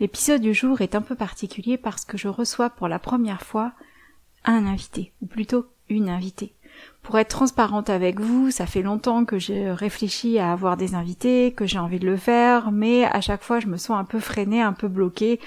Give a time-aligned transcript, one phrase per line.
[0.00, 3.72] L'épisode du jour est un peu particulier parce que je reçois pour la première fois
[4.46, 6.54] un invité, ou plutôt une invitée.
[7.02, 11.52] Pour être transparente avec vous, ça fait longtemps que j'ai réfléchi à avoir des invités,
[11.52, 14.20] que j'ai envie de le faire, mais à chaque fois je me sens un peu
[14.20, 15.38] freinée, un peu bloquée,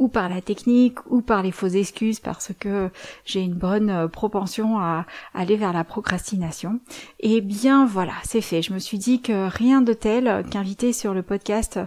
[0.00, 2.88] ou par la technique ou par les fausses excuses parce que
[3.24, 6.80] j'ai une bonne euh, propension à aller vers la procrastination.
[7.20, 8.62] Et bien voilà, c'est fait.
[8.62, 11.78] Je me suis dit que rien de tel qu'inviter sur le podcast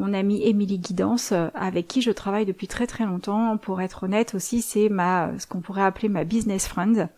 [0.00, 3.56] mon amie Émilie Guidance euh, avec qui je travaille depuis très très longtemps.
[3.58, 7.08] Pour être honnête aussi, c'est ma ce qu'on pourrait appeler ma business friend,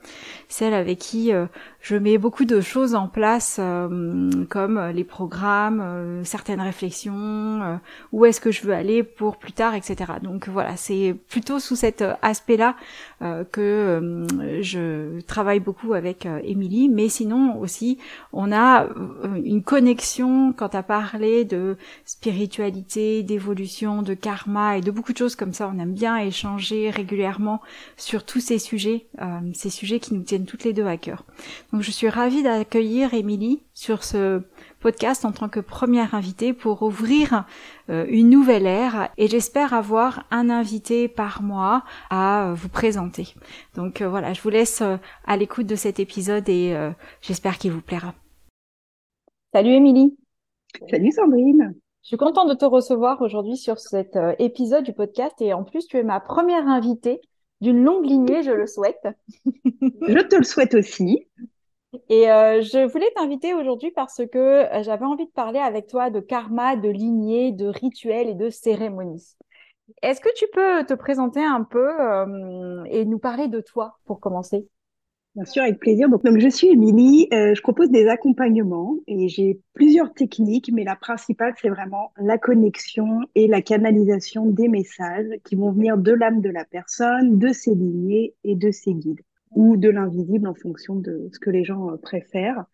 [0.48, 1.46] celle avec qui euh,
[1.82, 3.60] je mets beaucoup de choses en place
[4.48, 7.80] comme les programmes, certaines réflexions,
[8.12, 10.12] où est-ce que je veux aller pour plus tard, etc.
[10.22, 12.74] Donc voilà, c'est plutôt sous cet euh, aspect-là euh,
[13.50, 17.98] que euh, je travaille beaucoup avec Émilie, mais sinon aussi
[18.32, 18.88] on a
[19.44, 25.36] une connexion quand à parler de spiritualité, d'évolution, de karma et de beaucoup de choses
[25.36, 25.70] comme ça.
[25.74, 27.60] On aime bien échanger régulièrement
[27.96, 29.06] sur tous ces sujets,
[29.54, 31.24] ces sujets qui nous tiennent toutes les deux à cœur.
[31.72, 34.42] Donc je suis ravie d'accueillir Émilie sur ce
[34.80, 37.46] podcast en tant que première invitée pour ouvrir
[37.88, 43.28] euh, une nouvelle ère et j'espère avoir un invité par mois à euh, vous présenter.
[43.74, 44.82] Donc euh, voilà, je vous laisse
[45.24, 46.76] à l'écoute de cet épisode et
[47.20, 48.14] j'espère qu'il vous plaira.
[49.54, 50.16] Salut Émilie.
[50.90, 51.74] Salut Sandrine.
[52.02, 55.86] Je suis contente de te recevoir aujourd'hui sur cet épisode du podcast et en plus
[55.86, 57.20] tu es ma première invitée
[57.60, 59.06] d'une longue lignée, je le souhaite.
[59.46, 61.28] je te le souhaite aussi.
[62.08, 66.08] Et euh, je voulais t'inviter aujourd'hui parce que euh, j'avais envie de parler avec toi
[66.08, 69.36] de karma, de lignée, de rituels et de cérémonies.
[70.00, 74.20] Est-ce que tu peux te présenter un peu euh, et nous parler de toi pour
[74.20, 74.66] commencer?
[75.34, 76.08] Bien sûr, avec plaisir.
[76.08, 81.54] Donc, je suis Émilie, je propose des accompagnements et j'ai plusieurs techniques, mais la principale,
[81.60, 86.50] c'est vraiment la connexion et la canalisation des messages qui vont venir de l'âme de
[86.50, 89.22] la personne, de ses lignées et de ses guides
[89.54, 92.64] ou de l'invisible en fonction de ce que les gens euh, préfèrent.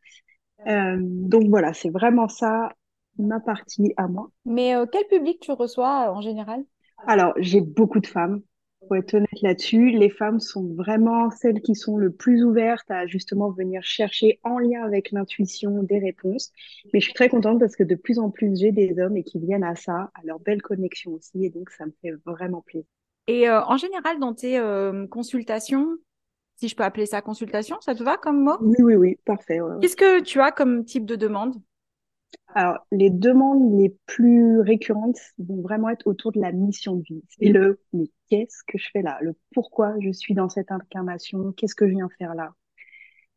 [0.67, 2.73] Euh, donc voilà, c'est vraiment ça
[3.19, 4.31] ma partie à moi.
[4.45, 6.65] Mais euh, quel public tu reçois en général?
[7.07, 8.43] Alors, j'ai beaucoup de femmes.
[8.87, 13.07] Pour être honnête là-dessus, les femmes sont vraiment celles qui sont le plus ouvertes à
[13.07, 16.53] justement venir chercher en lien avec l'intuition des réponses.
[16.93, 19.25] Mais je suis très contente parce que de plus en plus j'ai des hommes et
[19.25, 22.63] qui viennent à ça, à leur belle connexion aussi, et donc ça me fait vraiment
[22.63, 22.89] plaisir.
[23.27, 24.59] Et en général, dans tes
[25.11, 25.99] consultations,
[26.59, 28.57] si je peux appeler ça consultation, ça te va comme mot?
[28.61, 29.61] Oui, oui, oui, parfait.
[29.81, 31.55] Qu'est-ce que tu as comme type de demande?
[32.55, 37.23] Alors, les demandes les plus récurrentes vont vraiment être autour de la mission de vie.
[37.29, 39.19] C'est le mais qu'est-ce que je fais là?
[39.21, 41.53] Le pourquoi je suis dans cette incarnation?
[41.53, 42.55] Qu'est-ce que je viens faire là?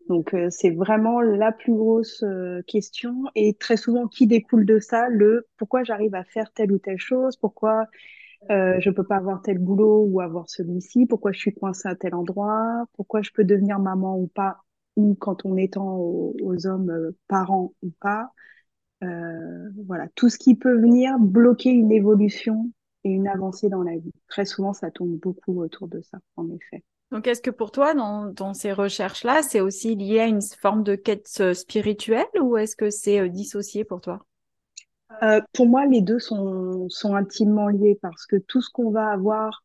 [0.09, 3.25] Donc euh, c'est vraiment la plus grosse euh, question.
[3.35, 5.09] Et très souvent qui découle de ça?
[5.09, 7.85] Le pourquoi j'arrive à faire telle ou telle chose, pourquoi
[8.49, 11.95] euh, je peux pas avoir tel boulot ou avoir celui-ci, pourquoi je suis coincée à
[11.95, 14.57] tel endroit, pourquoi je peux devenir maman ou pas,
[14.95, 18.31] ou quand on étend aux, aux hommes euh, parents ou pas?
[19.03, 22.71] Euh, voilà, tout ce qui peut venir bloquer une évolution
[23.03, 24.11] et une avancée dans la vie.
[24.27, 26.83] Très souvent, ça tourne beaucoup autour de ça, en effet.
[27.11, 30.83] Donc, est-ce que pour toi, dans, dans ces recherches-là, c'est aussi lié à une forme
[30.83, 34.25] de quête euh, spirituelle ou est-ce que c'est euh, dissocié pour toi?
[35.23, 39.09] Euh, pour moi, les deux sont, sont intimement liés parce que tout ce qu'on va
[39.09, 39.63] avoir,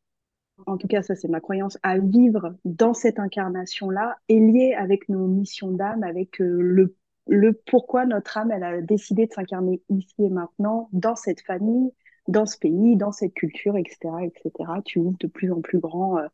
[0.67, 5.09] en tout cas ça c'est ma croyance, à vivre dans cette incarnation-là est lié avec
[5.09, 6.95] nos missions d'âme, avec euh, le,
[7.27, 11.93] le pourquoi notre âme elle a décidé de s'incarner ici et maintenant, dans cette famille,
[12.29, 14.53] dans ce pays, dans cette culture, etc., etc.
[14.85, 16.27] Tu ouvres de plus en plus grand euh,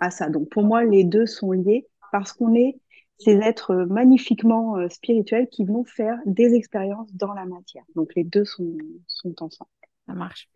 [0.00, 0.28] à ça.
[0.28, 2.78] Donc pour moi, les deux sont liés parce qu'on est
[3.20, 7.84] ces êtres magnifiquement euh, spirituels qui vont faire des expériences dans la matière.
[7.94, 8.76] Donc les deux sont,
[9.06, 9.70] sont ensemble.
[10.06, 10.48] Ça marche.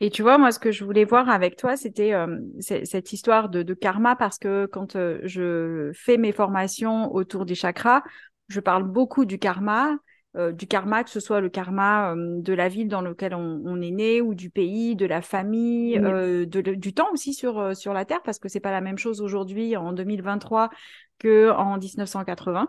[0.00, 3.48] Et tu vois, moi, ce que je voulais voir avec toi, c'était euh, cette histoire
[3.48, 8.02] de, de, karma, parce que quand euh, je fais mes formations autour des chakras,
[8.48, 9.96] je parle beaucoup du karma,
[10.36, 13.80] euh, du karma, que ce soit le karma euh, de la ville dans laquelle on,
[13.80, 18.04] est né ou du pays, de la famille, euh, du temps aussi sur, sur la
[18.04, 20.70] Terre, parce que c'est pas la même chose aujourd'hui en 2023
[21.18, 22.68] que en 1980.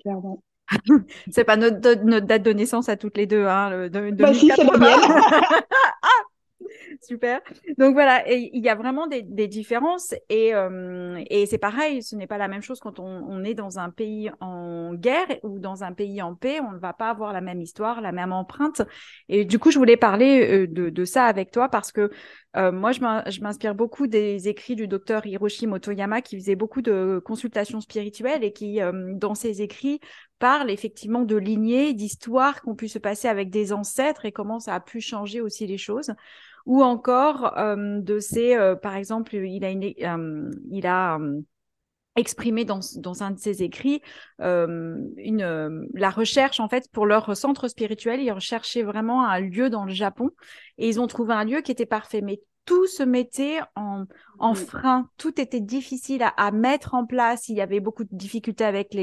[0.00, 0.42] Clairement.
[1.30, 4.50] c'est pas notre, notre, date de naissance à toutes les deux, hein, de, bah, si,
[4.54, 4.72] c'est la
[7.02, 7.40] Super.
[7.78, 12.26] Donc voilà, il y a vraiment des, différences et, euh, et c'est pareil, ce n'est
[12.26, 15.92] pas la même chose quand on, est dans un pays en guerre ou dans un
[15.92, 18.82] pays en paix, on ne va pas avoir la même histoire, la même empreinte.
[19.28, 22.10] Et du coup, je voulais parler euh, de, ça avec toi parce que
[22.56, 27.20] euh, moi, je m'inspire beaucoup des écrits du docteur Hiroshi Motoyama qui faisait beaucoup de
[27.24, 28.80] consultations spirituelles et qui,
[29.14, 30.00] dans ses écrits,
[30.38, 34.58] parle effectivement de lignées, d'histoires qui ont pu se passer avec des ancêtres et comment
[34.58, 36.12] ça a pu changer aussi les choses
[36.66, 39.64] ou encore euh, de ces, euh, par exemple, il
[40.86, 41.40] a, euh,
[42.16, 42.80] exprimé dans,
[43.22, 44.00] un de ses écrits
[44.38, 48.20] la recherche en fait pour leur centre spirituel.
[48.20, 50.30] Ils recherchaient vraiment un lieu dans le Japon
[50.78, 52.22] et ils ont trouvé un lieu qui était parfait.
[52.66, 54.04] Tout se mettait en,
[54.38, 57.48] en frein, tout était difficile à, mettre en place.
[57.48, 58.94] Il y avait beaucoup de difficultés avec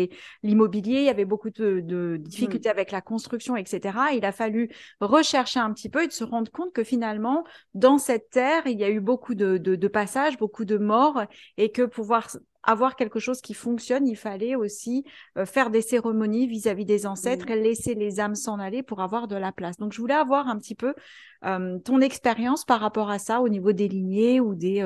[0.44, 3.98] l'immobilier, il y avait beaucoup de, difficultés avec la construction, etc.
[4.14, 4.70] Il a fallu
[5.00, 8.78] rechercher un petit peu et de se rendre compte que finalement, dans cette terre, il
[8.78, 11.24] y a eu beaucoup de, de passages, beaucoup de morts,
[11.58, 12.30] et que pouvoir
[12.64, 15.04] avoir quelque chose qui fonctionne, il fallait aussi
[15.38, 19.28] euh, faire des cérémonies vis-à-vis des ancêtres et laisser les âmes s'en aller pour avoir
[19.28, 19.78] de la place.
[19.78, 20.94] Donc, je voulais avoir un petit peu
[21.46, 24.82] euh, ton expérience par rapport à ça au niveau des lignées ou des,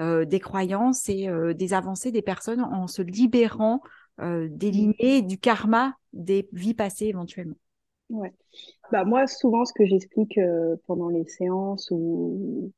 [0.00, 3.82] euh, des croyances et des avancées des personnes en se libérant
[4.18, 7.56] des lignées, du karma des vies passées éventuellement.
[8.10, 8.32] Ouais.
[8.90, 12.72] Bah moi, souvent, ce que j'explique euh, pendant les séances ou,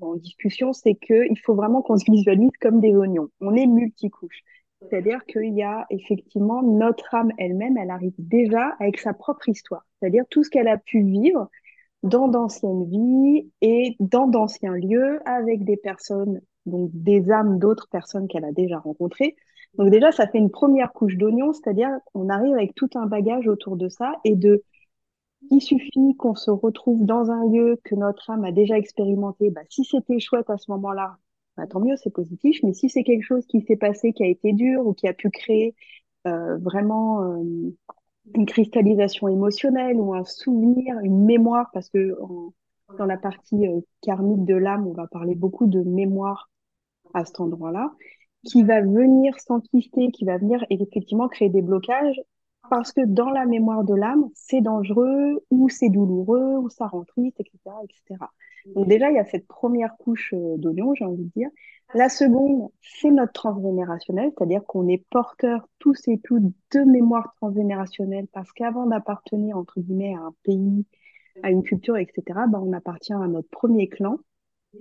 [0.00, 3.28] en discussion, c'est qu'il faut vraiment qu'on se visualise comme des oignons.
[3.40, 4.42] On est multicouches.
[4.82, 9.86] C'est-à-dire qu'il y a effectivement notre âme elle-même, elle arrive déjà avec sa propre histoire.
[10.00, 11.48] C'est-à-dire tout ce qu'elle a pu vivre
[12.02, 18.28] dans d'anciennes vies et dans d'anciens lieux avec des personnes, donc des âmes d'autres personnes
[18.28, 19.36] qu'elle a déjà rencontrées
[19.78, 23.46] donc déjà, ça fait une première couche d'oignon, c'est-à-dire qu'on arrive avec tout un bagage
[23.46, 24.62] autour de ça et de
[25.50, 29.50] il suffit qu'on se retrouve dans un lieu que notre âme a déjà expérimenté.
[29.50, 31.16] Bah, si c'était chouette à ce moment-là,
[31.56, 32.58] bah, tant mieux, c'est positif.
[32.64, 35.12] Mais si c'est quelque chose qui s'est passé, qui a été dur ou qui a
[35.12, 35.76] pu créer
[36.26, 37.72] euh, vraiment euh,
[38.34, 42.16] une cristallisation émotionnelle ou un souvenir, une mémoire, parce que
[42.98, 46.50] dans la partie euh, karmique de l'âme, on va parler beaucoup de mémoire
[47.14, 47.92] à cet endroit-là
[48.44, 52.20] qui va venir s'enquister, qui va venir effectivement créer des blocages
[52.70, 57.04] parce que dans la mémoire de l'âme, c'est dangereux ou c'est douloureux ou ça rend
[57.04, 58.24] triste, etc., etc.
[58.74, 61.48] Donc déjà, il y a cette première couche euh, d'oignon, j'ai envie de dire.
[61.94, 68.26] La seconde, c'est notre transgénérationnel, c'est-à-dire qu'on est porteur tous et toutes de mémoire transgénérationnelle
[68.32, 70.84] parce qu'avant d'appartenir, entre guillemets, à un pays,
[71.42, 74.18] à une culture, etc., ben, on appartient à notre premier clan,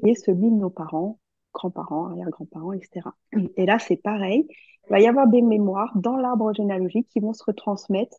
[0.01, 1.17] qui est celui de nos parents,
[1.57, 3.09] grands-parents, arrière-grands-parents, etc.
[3.57, 4.47] Et là, c'est pareil.
[4.87, 8.17] Il va y avoir des mémoires dans l'arbre généalogique qui vont se retransmettre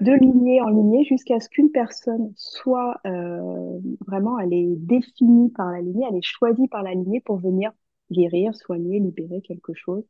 [0.00, 5.70] de lignée en lignée jusqu'à ce qu'une personne soit euh, vraiment, elle est définie par
[5.70, 7.72] la lignée, elle est choisie par la lignée pour venir
[8.10, 10.04] guérir, soigner, libérer quelque chose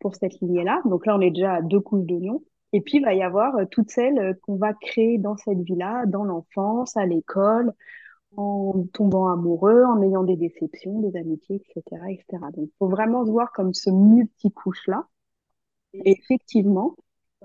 [0.00, 0.80] pour cette lignée-là.
[0.86, 2.42] Donc là, on est déjà à deux couches d'oignons.
[2.72, 5.60] Et puis, il va y avoir euh, toutes celles euh, qu'on va créer dans cette
[5.60, 7.72] vie-là, dans l'enfance, à l'école,
[8.36, 12.24] en tombant amoureux, en ayant des déceptions, des amitiés, etc., etc.
[12.56, 15.06] Donc, il faut vraiment se voir comme ce multicouche-là.
[15.92, 16.96] Effectivement,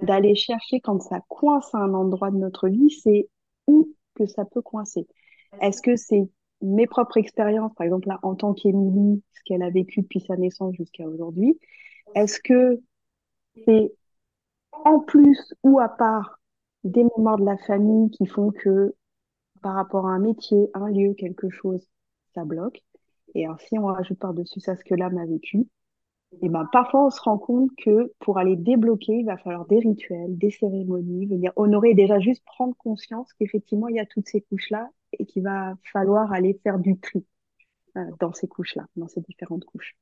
[0.01, 3.30] d'aller chercher quand ça coince à un endroit de notre vie, c'est
[3.68, 5.07] où que ça peut coincer.
[5.62, 6.30] Est-ce que c'est
[6.62, 10.36] mes propres expériences, par exemple là, en tant qu'Émilie, ce qu'elle a vécu depuis sa
[10.36, 11.60] naissance jusqu'à aujourd'hui?
[12.15, 12.81] Est-ce que
[13.65, 13.93] c'est
[14.72, 16.39] en plus ou à part
[16.84, 18.96] des mémoires de la famille qui font que
[19.62, 21.88] par rapport à un métier, un lieu, quelque chose,
[22.34, 22.82] ça bloque.
[23.36, 25.68] Et alors, si on rajoute par-dessus ça ce que l'âme a vécu,
[26.42, 29.80] et ben, parfois on se rend compte que pour aller débloquer, il va falloir des
[29.80, 34.42] rituels, des cérémonies, venir honorer, déjà juste prendre conscience qu'effectivement il y a toutes ces
[34.42, 37.25] couches-là et qu'il va falloir aller faire du tri
[37.98, 39.98] euh, dans ces couches-là, dans ces différentes couches.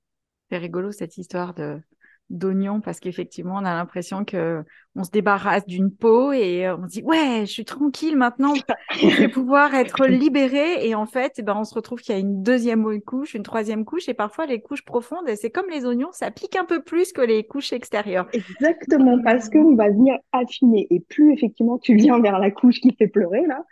[0.49, 1.79] C'est rigolo cette histoire de
[2.29, 4.63] d'oignons parce qu'effectivement, on a l'impression que
[4.95, 8.53] on se débarrasse d'une peau et on se dit ouais, je suis tranquille maintenant,
[8.91, 10.87] je vais pouvoir être libérée.
[10.87, 13.43] Et en fait, eh ben on se retrouve qu'il y a une deuxième couche, une
[13.43, 14.09] troisième couche.
[14.09, 17.21] Et parfois les couches profondes, c'est comme les oignons, ça pique un peu plus que
[17.21, 18.27] les couches extérieures.
[18.33, 20.87] Exactement, parce qu'on va venir affiner.
[20.89, 23.63] Et plus effectivement tu viens vers la couche qui fait pleurer là,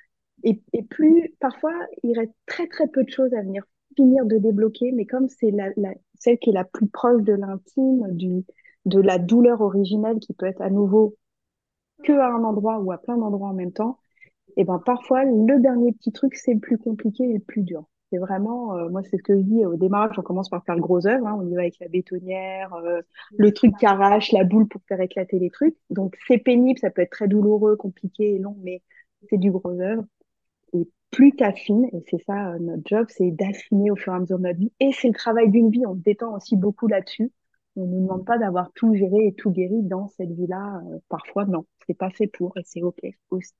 [0.43, 3.63] et, et plus parfois il reste très très peu de choses à venir
[3.95, 5.69] finir de débloquer, mais comme c'est la,
[6.19, 8.45] celle qui est la plus proche de l'intime, du,
[8.85, 11.15] de la douleur originelle qui peut être à nouveau
[12.03, 13.99] que à un endroit ou à plein d'endroits en même temps,
[14.57, 17.85] et ben parfois le dernier petit truc c'est le plus compliqué et le plus dur.
[18.11, 20.75] C'est vraiment, euh, moi c'est ce que je dis au démarrage, on commence par faire
[20.75, 23.01] le gros œuvre, hein, on y va avec la bétonnière, euh,
[23.37, 25.75] le truc qui arrache, la boule pour faire éclater les trucs.
[25.89, 28.83] Donc c'est pénible, ça peut être très douloureux, compliqué et long, mais
[29.29, 30.03] c'est du gros œuvre.
[31.11, 34.19] Plus tu affines, et c'est ça euh, notre job, c'est d'affiner au fur et à
[34.19, 34.73] mesure de notre vie.
[34.79, 37.31] Et c'est le travail d'une vie, on se détend aussi beaucoup là-dessus.
[37.77, 40.81] On ne nous demande pas d'avoir tout géré et tout guéri dans cette vie-là.
[40.91, 43.53] Euh, parfois, non, c'est pas fait pour et c'est OK aussi.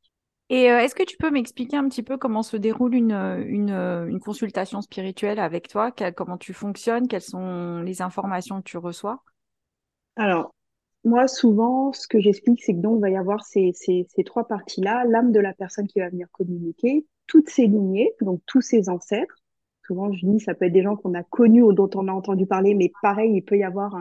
[0.49, 3.71] Et euh, est-ce que tu peux m'expliquer un petit peu comment se déroule une, une,
[3.71, 5.91] une consultation spirituelle avec toi?
[6.15, 7.07] Comment tu fonctionnes?
[7.07, 9.23] Quelles sont les informations que tu reçois?
[10.17, 10.54] Alors,
[11.05, 14.23] moi, souvent, ce que j'explique, c'est que donc, il va y avoir ces, ces, ces
[14.23, 15.05] trois parties-là.
[15.05, 19.35] L'âme de la personne qui va venir communiquer, toutes ces lignées, donc tous ses ancêtres.
[19.85, 22.11] Souvent, je dis, ça peut être des gens qu'on a connus ou dont on a
[22.11, 23.95] entendu parler, mais pareil, il peut y avoir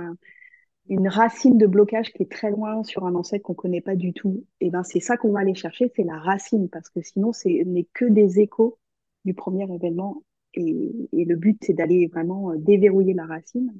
[0.88, 4.12] une racine de blocage qui est très loin sur un ancêtre qu'on connaît pas du
[4.12, 4.44] tout.
[4.61, 7.49] Et ben, c'est ça qu'on va aller chercher, c'est la racine, parce que sinon, ce
[7.49, 8.78] n'est que des échos
[9.25, 10.23] du premier événement.
[10.54, 13.73] Et, et le but, c'est d'aller vraiment euh, déverrouiller la racine.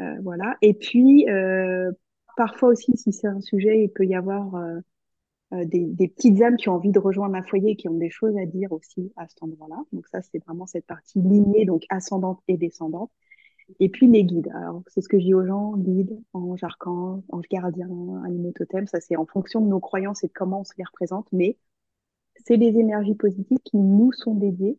[0.00, 0.56] Euh, voilà.
[0.62, 1.90] Et puis, euh,
[2.36, 4.80] parfois aussi, si c'est un sujet, il peut y avoir euh,
[5.52, 8.10] euh, des, petites âmes qui ont envie de rejoindre un foyer et qui ont des
[8.10, 9.82] choses à dire aussi à cet endroit-là.
[9.92, 13.10] Donc ça, c'est vraiment cette partie lignée, donc ascendante et descendante.
[13.80, 14.50] Et puis les guides.
[14.54, 17.88] Alors, c'est ce que je dis aux gens, guides, anges, archanges, anges gardiens,
[18.24, 18.86] animaux totems.
[18.86, 21.26] Ça, c'est en fonction de nos croyances et de comment on se les représente.
[21.32, 21.56] Mais
[22.44, 24.78] c'est des énergies positives qui nous sont dédiées,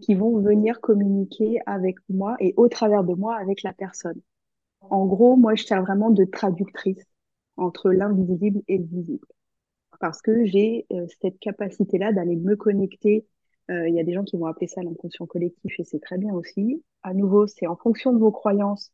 [0.00, 4.20] qui vont venir communiquer avec moi et au travers de moi avec la personne.
[4.90, 7.04] En gros, moi, je sers vraiment de traductrice
[7.56, 9.26] entre l'invisible et le visible
[10.02, 13.24] parce que j'ai euh, cette capacité-là d'aller me connecter.
[13.70, 16.18] Euh, il y a des gens qui vont appeler ça l'inconscient collectif et c'est très
[16.18, 16.82] bien aussi.
[17.04, 18.92] À nouveau, c'est en fonction de vos croyances,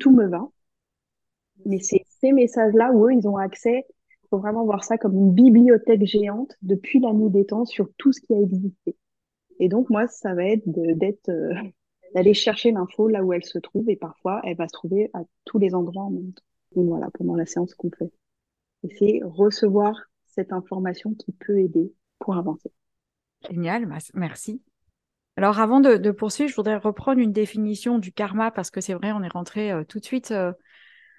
[0.00, 0.48] tout me va.
[1.66, 3.86] Mais c'est ces messages-là où eux, ils ont accès.
[4.24, 7.88] Il faut vraiment voir ça comme une bibliothèque géante depuis la nuit des temps sur
[7.96, 8.96] tout ce qui a existé.
[9.60, 11.54] Et donc, moi, ça va être d'être, euh,
[12.14, 15.20] d'aller chercher l'info là où elle se trouve et parfois, elle va se trouver à
[15.44, 16.42] tous les endroits en même temps.
[16.76, 18.12] Et voilà, pendant la séance qu'on fait.
[18.82, 19.94] Et c'est recevoir
[20.26, 22.70] cette information qui peut aider pour avancer.
[23.48, 24.62] Génial, merci.
[25.36, 29.12] Alors avant de, poursuivre, je voudrais reprendre une définition du karma parce que c'est vrai,
[29.12, 30.52] on est rentré euh, tout de suite euh,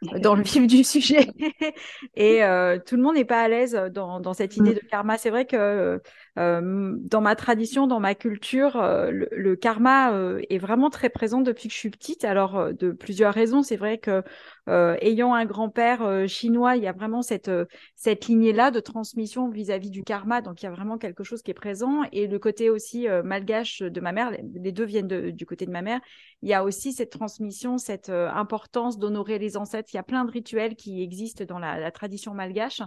[0.22, 1.28] dans le vif du sujet
[2.16, 4.76] et euh, tout le monde n'est pas à l'aise dans, cette idée mm.
[4.76, 5.18] de karma.
[5.18, 6.02] C'est vrai que
[6.36, 10.14] dans ma tradition, dans ma culture, le, karma
[10.50, 12.24] est vraiment très présent depuis que je suis petite.
[12.24, 14.22] Alors de plusieurs raisons, c'est vrai que euh,
[14.68, 17.66] ayant un grand-père euh, chinois, il y a vraiment cette, euh,
[17.96, 20.42] cette lignée-là de transmission vis-à-vis du karma.
[20.42, 22.04] Donc, il y a vraiment quelque chose qui est présent.
[22.12, 25.82] Et le côté aussi malgache de ma mère, les deux viennent du côté de ma
[25.82, 26.00] mère,
[26.42, 29.90] il y a aussi cette transmission, cette importance d'honorer les ancêtres.
[29.94, 32.82] Il y a plein de rituels qui existent dans la, la tradition malgache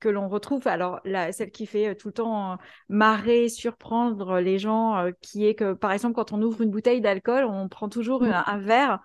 [0.00, 0.66] que l'on retrouve.
[0.66, 2.58] Alors, la, celle qui fait tout le temps
[2.88, 7.44] marrer, surprendre les gens, qui est que, par exemple, quand on ouvre une bouteille d'alcool,
[7.44, 8.44] on prend toujours mmh.
[8.46, 8.96] un verre euh,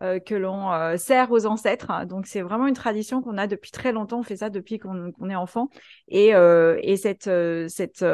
[0.00, 2.06] que l'on euh, sert aux ancêtres.
[2.06, 4.20] Donc c'est vraiment une tradition qu'on a depuis très longtemps.
[4.20, 5.68] On fait ça depuis qu'on est enfant.
[6.08, 7.30] Et, euh, et cette,
[7.68, 8.04] cette,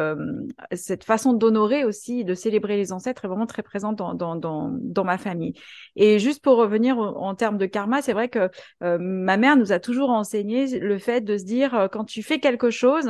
[0.72, 4.70] cette façon d'honorer aussi, de célébrer les ancêtres est vraiment très présente dans, dans, dans,
[4.72, 5.54] dans ma famille.
[5.94, 8.50] Et juste pour revenir en termes de karma, c'est vrai que
[8.80, 12.70] ma mère nous a toujours enseigné le fait de se dire quand tu fais quelque
[12.70, 13.08] chose,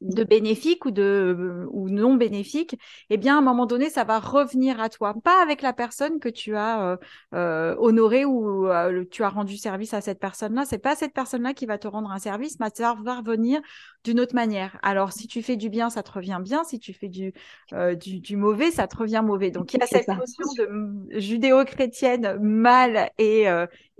[0.00, 2.78] de bénéfique ou de ou non bénéfique,
[3.10, 6.20] eh bien à un moment donné ça va revenir à toi, pas avec la personne
[6.20, 6.96] que tu as euh,
[7.34, 11.54] euh honorée ou euh, tu as rendu service à cette personne-là, c'est pas cette personne-là
[11.54, 13.60] qui va te rendre un service, mais ça va revenir
[14.08, 14.78] d'une autre manière.
[14.82, 17.32] Alors si tu fais du bien, ça te revient bien, si tu fais du
[17.72, 19.50] euh, du, du, mauvais, ça te revient mauvais.
[19.50, 23.46] Donc il y a cette notion de judéo-chrétienne mal et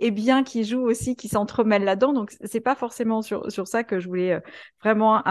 [0.01, 2.13] et bien qui joue aussi, qui s'entremêle là-dedans.
[2.13, 4.41] Donc c'est pas forcément sur sur ça que je voulais
[4.81, 5.21] vraiment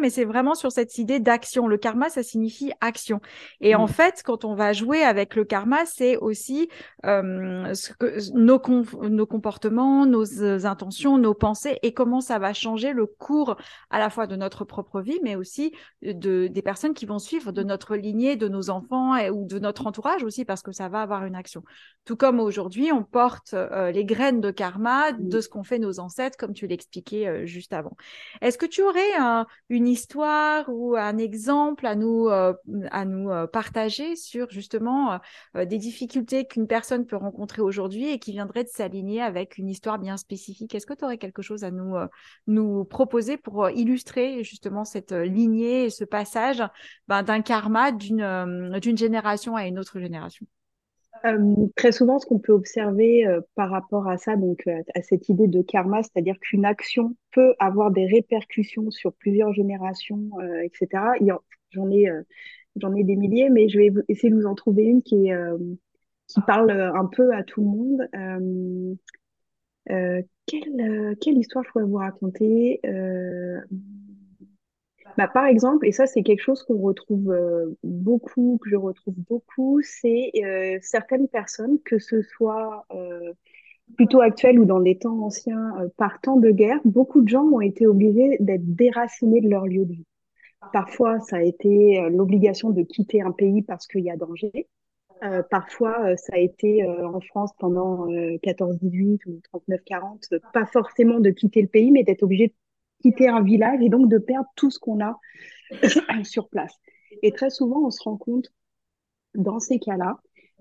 [0.00, 1.66] mais c'est vraiment sur cette idée d'action.
[1.66, 3.20] Le karma, ça signifie action.
[3.60, 3.88] Et en mm.
[3.88, 6.68] fait, quand on va jouer avec le karma, c'est aussi
[7.04, 8.60] euh, ce que, nos,
[9.08, 13.56] nos comportements, nos euh, intentions, nos pensées et comment ça va changer le cours
[13.96, 15.72] à la fois de notre propre vie, mais aussi
[16.02, 19.58] de, des personnes qui vont suivre de notre lignée, de nos enfants et, ou de
[19.58, 21.62] notre entourage aussi, parce que ça va avoir une action.
[22.04, 25.28] Tout comme aujourd'hui, on porte euh, les graines de karma mm.
[25.30, 27.96] de ce qu'ont fait nos ancêtres, comme tu l'expliquais euh, juste avant.
[28.42, 32.52] Est-ce que tu aurais un, une histoire ou un exemple à nous, euh,
[32.90, 35.20] à nous partager sur justement
[35.54, 39.98] des difficultés qu'une personne peut rencontrer aujourd'hui et qui viendrait de s'aligner avec une histoire
[39.98, 40.74] bien spécifique?
[40.74, 41.94] Est-ce que tu aurais quelque chose à nous,
[42.46, 46.62] nous proposer pour illustrer justement cette lignée et ce passage
[47.08, 50.46] ben, d'un karma d'une d'une génération à une autre génération
[51.24, 55.02] euh, très souvent, ce qu'on peut observer euh, par rapport à ça, donc euh, à
[55.02, 60.30] cette idée de karma, c'est-à-dire qu'une action peut avoir des répercussions sur plusieurs générations,
[60.62, 61.02] etc.
[61.70, 62.06] J'en ai,
[62.76, 65.30] j'en ai des milliers, mais je vais essayer de vous en trouver une qui
[66.46, 68.88] parle un peu à tout le monde.
[69.86, 72.80] Quelle, quelle histoire je pourrais vous raconter
[75.16, 79.14] bah, par exemple, et ça c'est quelque chose qu'on retrouve euh, beaucoup, que je retrouve
[79.28, 83.32] beaucoup, c'est euh, certaines personnes, que ce soit euh,
[83.96, 87.86] plutôt actuelles ou dans des temps anciens, partant de guerre, beaucoup de gens ont été
[87.86, 90.06] obligés d'être déracinés de leur lieu de vie.
[90.72, 94.66] Parfois, ça a été l'obligation de quitter un pays parce qu'il y a danger.
[95.50, 101.68] Parfois, ça a été en France pendant 14-18 ou 39-40, pas forcément de quitter le
[101.68, 102.54] pays, mais d'être obligé de
[103.02, 105.18] quitter un village et donc de perdre tout ce qu'on a
[106.24, 106.74] sur place.
[107.22, 108.52] Et très souvent, on se rend compte
[109.34, 110.18] dans ces cas-là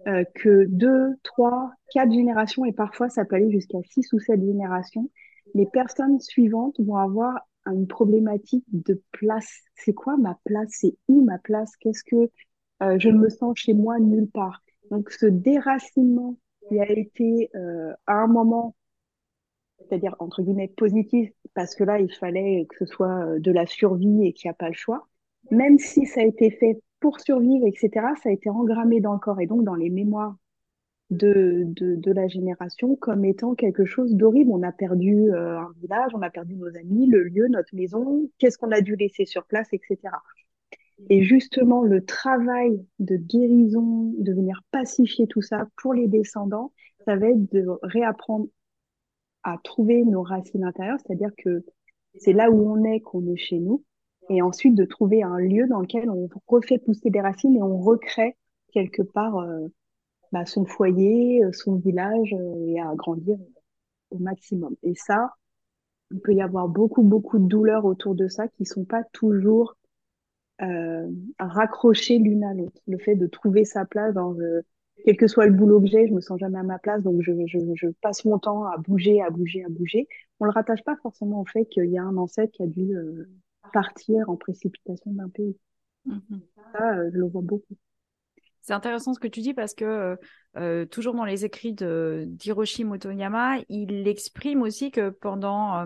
[0.07, 4.39] euh, que deux, trois, quatre générations, et parfois ça peut aller jusqu'à six ou sept
[4.39, 5.09] générations,
[5.53, 9.51] les personnes suivantes vont avoir une problématique de place.
[9.75, 10.69] C'est quoi ma place?
[10.69, 11.75] C'est où ma place?
[11.77, 12.29] Qu'est-ce que
[12.83, 17.93] euh, je me sens chez moi nulle part Donc ce déracinement qui a été euh,
[18.07, 18.75] à un moment
[19.79, 23.65] c'est-à-dire entre guillemets positif, parce que là, il fallait que ce soit euh, de la
[23.65, 25.07] survie et qu'il n'y a pas le choix.
[25.51, 29.19] Même si ça a été fait pour survivre, etc., ça a été engrammé dans le
[29.19, 30.35] corps et donc dans les mémoires
[31.11, 34.51] de, de, de la génération comme étant quelque chose d'horrible.
[34.53, 38.29] On a perdu euh, un village, on a perdu nos amis, le lieu, notre maison,
[38.39, 39.97] qu'est-ce qu'on a dû laisser sur place, etc.
[41.09, 46.71] Et justement, le travail de guérison, de venir pacifier tout ça pour les descendants,
[47.05, 48.47] ça va être de réapprendre
[49.43, 51.63] à trouver nos racines intérieures, c'est-à-dire que
[52.15, 53.83] c'est là où on est qu'on est chez nous,
[54.29, 57.77] et ensuite de trouver un lieu dans lequel on refait pousser des racines et on
[57.77, 58.35] recrée
[58.71, 59.67] quelque part euh,
[60.31, 63.37] bah, son foyer, euh, son village, euh, et à grandir
[64.09, 64.75] au maximum.
[64.83, 65.33] Et ça,
[66.11, 69.75] il peut y avoir beaucoup, beaucoup de douleurs autour de ça qui sont pas toujours
[70.61, 71.07] euh,
[71.39, 72.81] raccrochées l'une à l'autre.
[72.87, 74.35] Le fait de trouver sa place dans
[75.03, 77.21] quel que soit le boulot que j'ai, je me sens jamais à ma place, donc
[77.21, 80.07] je, je, je, passe mon temps à bouger, à bouger, à bouger.
[80.39, 82.95] On le rattache pas forcément au fait qu'il y a un ancêtre qui a dû
[82.95, 83.29] euh,
[83.73, 85.57] partir en précipitation d'un pays.
[86.07, 86.39] Mm-hmm.
[86.73, 87.75] Ça, euh, je le vois beaucoup.
[88.61, 90.17] C'est intéressant ce que tu dis parce que
[90.57, 95.85] euh, toujours dans les écrits de d'Hiroshi Motoyama, il exprime aussi que pendant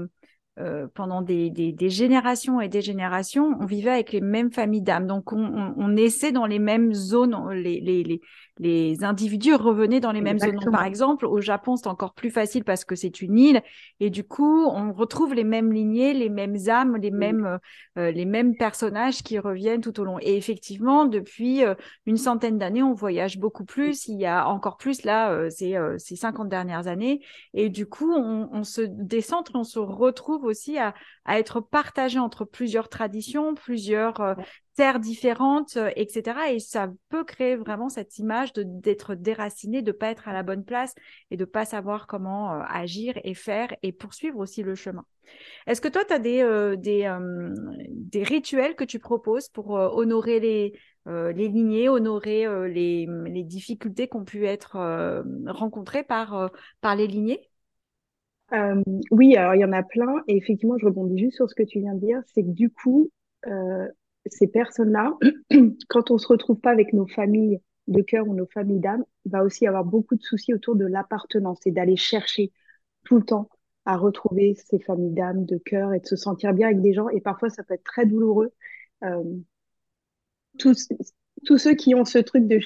[0.60, 5.08] euh, pendant des, des, générations et des générations, on vivait avec les mêmes familles d'âmes.
[5.08, 8.22] Donc, on, on, on, naissait dans les mêmes zones, les, les, les,
[8.60, 10.60] les individus revenaient dans les mêmes zones.
[10.72, 13.64] par exemple, au Japon, c'est encore plus facile parce que c'est une île
[14.02, 17.58] et du coup, on retrouve les mêmes lignées, les mêmes âmes, les mêmes euh,
[17.98, 20.20] euh, les mêmes personnages qui reviennent tout au long.
[20.20, 21.74] Et effectivement, depuis euh,
[22.06, 24.08] une centaine d'années, on voyage beaucoup plus.
[24.08, 27.22] Il y a encore plus là ces ces 50 dernières années
[27.54, 30.94] et du coup, on, on se décentre, on se retrouve aussi à,
[31.26, 34.36] à être partagé entre plusieurs traditions, plusieurs
[34.80, 36.54] terres différentes, euh, etc.
[36.54, 40.42] Et ça peut créer vraiment cette image de d'être déraciné, de pas être à la
[40.42, 40.96] bonne place
[41.32, 45.04] et de pas savoir comment euh, agir et faire et poursuivre aussi le chemin.
[45.68, 47.14] Est-ce que toi, tu as des, euh, des,
[47.90, 50.74] des, rituels que tu proposes pour honorer les,
[51.06, 54.78] les lignées, honorer les, les, difficultés qui ont pu être
[55.46, 57.49] rencontrées par, par les lignées?
[59.12, 60.24] Oui, alors il y en a plein.
[60.28, 62.22] Et effectivement, je rebondis juste sur ce que tu viens de dire.
[62.34, 63.10] C'est que du coup,
[64.26, 65.18] ces personnes-là,
[65.90, 69.44] quand on se retrouve pas avec nos familles de cœur ou nos familles d'âme, va
[69.44, 72.52] aussi avoir beaucoup de soucis autour de l'appartenance et d'aller chercher
[73.06, 73.50] tout le temps
[73.86, 77.10] à retrouver ces familles d'âme, de cœur et de se sentir bien avec des gens.
[77.10, 78.54] Et parfois, ça peut être très douloureux.
[79.04, 79.24] Euh,
[80.58, 80.88] tous,
[81.46, 82.60] tous ceux qui ont ce truc de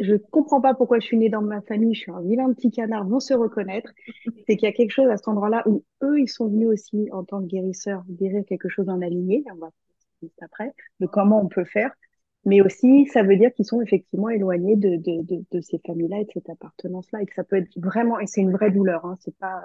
[0.00, 2.70] je, comprends pas pourquoi je suis née dans ma famille, je suis un vilain petit
[2.70, 3.92] canard, vont se reconnaître.
[4.46, 7.08] C'est qu'il y a quelque chose à cet endroit-là où eux, ils sont venus aussi
[7.12, 9.44] en tant que guérisseurs guérir quelque chose en aligné.
[9.52, 9.70] On va
[10.42, 11.92] après, de comment on peut faire.
[12.44, 16.20] Mais aussi, ça veut dire qu'ils sont effectivement éloignés de, de, de, de ces familles-là
[16.20, 19.04] et de cette appartenance-là, et que ça peut être vraiment, et c'est une vraie douleur,
[19.04, 19.62] hein, c'est pas,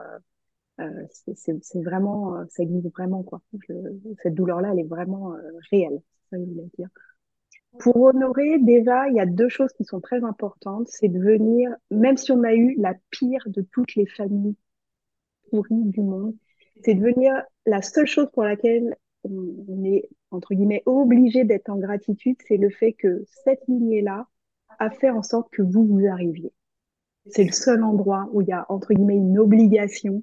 [0.80, 3.42] euh, euh c'est vraiment, euh, ça existe vraiment, quoi.
[4.22, 5.40] cette douleur-là, elle est vraiment euh,
[5.72, 6.90] réelle, c'est ça que je voulais dire.
[7.80, 10.88] Pour honorer, déjà, il y a deux choses qui sont très importantes.
[10.88, 14.56] C'est de venir, même si on a eu la pire de toutes les familles
[15.50, 16.36] pourries du monde,
[16.84, 17.34] c'est de venir,
[17.66, 22.70] la seule chose pour laquelle on est entre guillemets obligé d'être en gratitude, c'est le
[22.70, 24.28] fait que cette lignée-là
[24.80, 26.52] a fait en sorte que vous vous arriviez.
[27.28, 30.22] C'est le seul endroit où il y a entre guillemets une obligation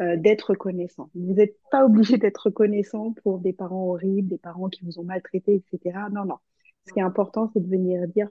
[0.00, 1.10] euh, d'être reconnaissant.
[1.14, 5.04] Vous n'êtes pas obligé d'être reconnaissant pour des parents horribles, des parents qui vous ont
[5.04, 5.98] maltraité, etc.
[6.12, 6.38] Non, non.
[6.88, 8.28] Ce qui est important, c'est de venir dire,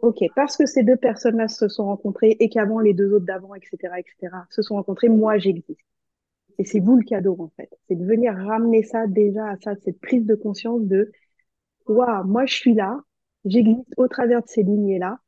[0.00, 3.54] ok, parce que ces deux personnes-là se sont rencontrées et qu'avant les deux autres d'avant,
[3.54, 5.80] etc., etc., se sont rencontrées, moi j'existe.
[6.58, 7.70] Et c'est vous le cadeau, en fait.
[7.88, 11.12] C'est de venir ramener ça déjà à ça, cette prise de conscience de,
[11.86, 13.00] waouh, moi, je suis là,
[13.44, 15.18] j'existe au travers de ces lignées-là.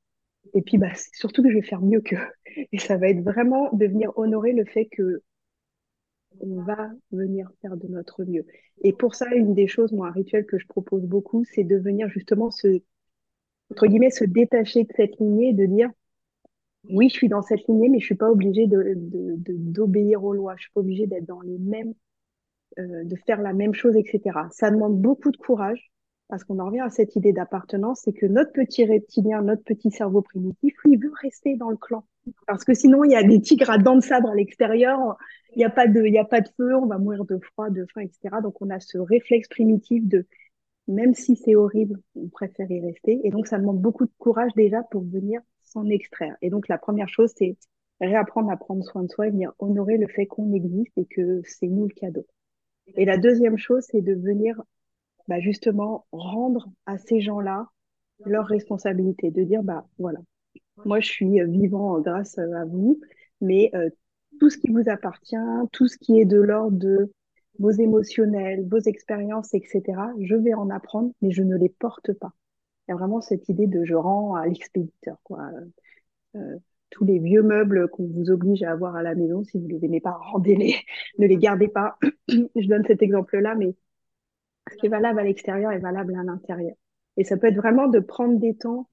[0.54, 2.18] Et puis, bah, surtout que je vais faire mieux qu'eux.
[2.72, 5.22] Et ça va être vraiment de venir honorer le fait que
[6.42, 8.46] on va venir faire de notre mieux.
[8.82, 11.76] Et pour ça, une des choses, moi, un rituel que je propose beaucoup, c'est de
[11.76, 12.82] venir justement se,
[13.70, 15.90] entre guillemets, se détacher de cette lignée de dire,
[16.90, 20.54] oui, je suis dans cette lignée, mais je suis pas obligée de, d'obéir aux lois.
[20.56, 21.94] Je suis pas obligée d'être dans les mêmes,
[22.78, 24.48] euh, de faire la même chose, etc.
[24.50, 25.92] Ça demande beaucoup de courage
[26.28, 29.90] parce qu'on en revient à cette idée d'appartenance, c'est que notre petit reptilien, notre petit
[29.90, 32.06] cerveau primitif, lui, veut rester dans le clan.
[32.46, 35.16] Parce que sinon, il y a des tigres à dents de sabre à l'extérieur,
[35.54, 37.38] il n'y a pas de, il y a pas de feu, on va mourir de
[37.38, 38.36] froid, de faim, etc.
[38.42, 40.26] Donc, on a ce réflexe primitif de,
[40.88, 43.20] même si c'est horrible, on préfère y rester.
[43.24, 46.36] Et donc, ça demande beaucoup de courage déjà pour venir s'en extraire.
[46.42, 47.56] Et donc, la première chose, c'est
[48.00, 51.40] réapprendre à prendre soin de soi et venir honorer le fait qu'on existe et que
[51.44, 52.26] c'est nous le cadeau.
[52.96, 54.60] Et la deuxième chose, c'est de venir
[55.28, 57.68] bah justement rendre à ces gens-là
[58.24, 60.18] leur responsabilité, de dire bah voilà,
[60.84, 63.00] moi je suis vivant grâce à vous,
[63.40, 63.90] mais euh,
[64.40, 65.36] tout ce qui vous appartient,
[65.72, 67.12] tout ce qui est de l'ordre de
[67.58, 69.82] vos émotionnels, vos expériences, etc.,
[70.20, 72.32] je vais en apprendre, mais je ne les porte pas.
[72.88, 75.50] Il y a vraiment cette idée de je rends à l'expéditeur, quoi.
[76.34, 76.56] Euh,
[76.90, 79.84] tous les vieux meubles qu'on vous oblige à avoir à la maison, si vous les
[79.84, 80.76] aimez pas, rendez-les,
[81.18, 81.98] ne les gardez pas.
[82.28, 83.74] je donne cet exemple-là, mais
[84.70, 86.74] ce qui est valable à l'extérieur est valable à l'intérieur.
[87.16, 88.88] Et ça peut être vraiment de prendre des temps.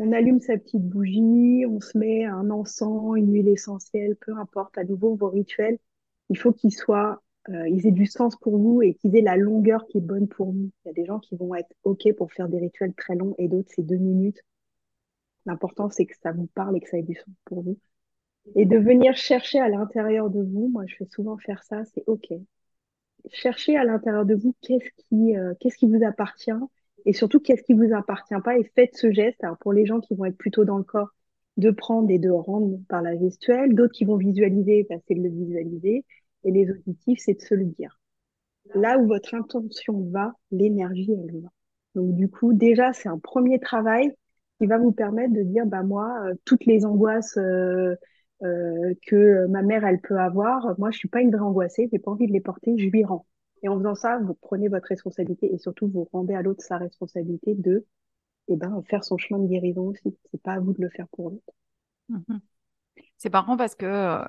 [0.00, 4.78] On allume sa petite bougie, on se met un encens, une huile essentielle, peu importe.
[4.78, 5.78] À nouveau, vos rituels,
[6.30, 9.86] il faut qu'ils soient, euh, aient du sens pour vous et qu'ils aient la longueur
[9.86, 10.70] qui est bonne pour vous.
[10.84, 13.34] Il y a des gens qui vont être OK pour faire des rituels très longs
[13.36, 14.40] et d'autres, c'est deux minutes.
[15.44, 17.78] L'important, c'est que ça vous parle et que ça ait du sens pour vous.
[18.56, 22.04] Et de venir chercher à l'intérieur de vous, moi, je fais souvent faire ça, c'est
[22.06, 22.32] OK
[23.30, 26.50] cherchez à l'intérieur de vous qu'est-ce qui, euh, qu'est-ce qui vous appartient
[27.06, 28.58] et surtout qu'est-ce qui vous appartient pas?
[28.58, 29.42] Et faites ce geste.
[29.44, 31.10] Alors pour les gens qui vont être plutôt dans le corps,
[31.56, 35.22] de prendre et de rendre par la gestuelle, d'autres qui vont visualiser, bah, c'est de
[35.22, 36.04] le visualiser
[36.44, 37.98] et les auditifs, c'est de se le dire.
[38.74, 41.48] Là où votre intention va, l'énergie elle va.
[41.94, 44.12] Donc du coup, déjà c'est un premier travail
[44.58, 47.94] qui va vous permettre de dire bah moi euh, toutes les angoisses euh,
[48.42, 50.78] euh, que ma mère elle peut avoir.
[50.78, 53.04] Moi, je suis pas une vraie angoissée, j'ai pas envie de les porter, je lui
[53.04, 53.26] rends.
[53.62, 56.78] Et en faisant ça, vous prenez votre responsabilité et surtout vous rendez à l'autre sa
[56.78, 57.86] responsabilité de,
[58.48, 60.16] eh ben, faire son chemin de guérison aussi.
[60.30, 61.52] C'est pas à vous de le faire pour l'autre.
[62.08, 62.38] Mmh
[63.20, 64.24] c'est marrant parce que, euh,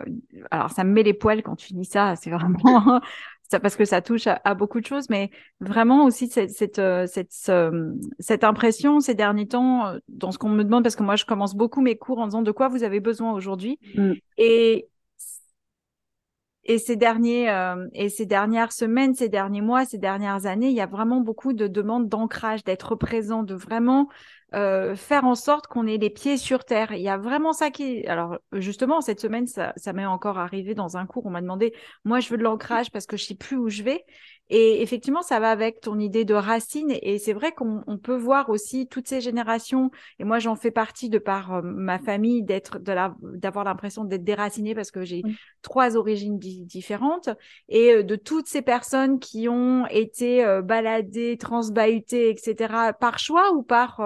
[0.51, 2.99] alors ça me met les poils quand tu dis ça, c'est vraiment,
[3.61, 7.31] parce que ça touche à, beaucoup de choses, mais vraiment aussi cette, cette, euh, cette,
[8.19, 11.23] cette impression ces derniers temps, euh, dans ce qu'on me demande, parce que moi je
[11.23, 13.79] commence beaucoup mes cours en disant de quoi vous avez besoin aujourd'hui?
[13.95, 14.11] Mm.
[14.37, 14.89] Et
[16.63, 20.75] et ces derniers euh, et ces dernières semaines, ces derniers mois, ces dernières années, il
[20.75, 24.09] y a vraiment beaucoup de demandes d'ancrage, d'être présent, de vraiment
[24.53, 26.91] euh, faire en sorte qu'on ait les pieds sur terre.
[26.91, 28.05] Il y a vraiment ça qui.
[28.05, 31.25] Alors justement, cette semaine, ça, ça m'est encore arrivé dans un cours.
[31.25, 31.73] On m'a demandé,
[32.05, 34.05] moi, je veux de l'ancrage parce que je sais plus où je vais.
[34.53, 36.93] Et effectivement, ça va avec ton idée de racine.
[37.01, 39.91] Et c'est vrai qu'on peut voir aussi toutes ces générations.
[40.19, 44.75] Et moi, j'en fais partie de par euh, ma famille d'être, d'avoir l'impression d'être déracinée
[44.75, 45.23] parce que j'ai
[45.61, 47.29] trois origines différentes.
[47.69, 52.91] Et euh, de toutes ces personnes qui ont été euh, baladées, transbahutées, etc.
[52.99, 54.01] par choix ou par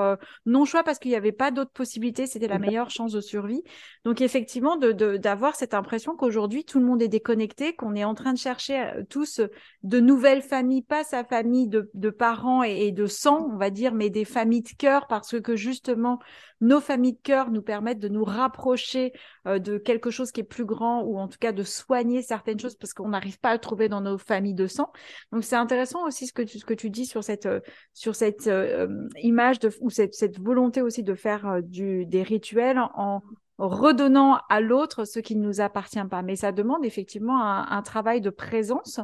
[0.46, 2.28] non choix parce qu'il n'y avait pas d'autres possibilités.
[2.28, 3.64] C'était la meilleure chance de survie.
[4.06, 8.14] Donc effectivement, de, d'avoir cette impression qu'aujourd'hui tout le monde est déconnecté, qu'on est en
[8.14, 9.42] train de chercher tous
[9.82, 14.10] de nouvelles famille, pas sa famille de, parents et, de sang, on va dire, mais
[14.10, 16.20] des familles de cœur, parce que justement,
[16.62, 19.12] nos familles de cœur nous permettent de nous rapprocher
[19.48, 22.60] euh, de quelque chose qui est plus grand, ou en tout cas de soigner certaines
[22.60, 24.92] choses, parce qu'on n'arrive pas à trouver dans nos familles de sang.
[25.32, 27.60] Donc c'est intéressant aussi ce que tu, ce que tu dis sur cette, euh,
[27.94, 28.88] sur cette euh,
[29.22, 33.22] image, de, ou cette, cette volonté aussi de faire du, des rituels en
[33.58, 36.22] redonnant à l'autre ce qui ne nous appartient pas.
[36.22, 39.00] Mais ça demande effectivement un travail de présence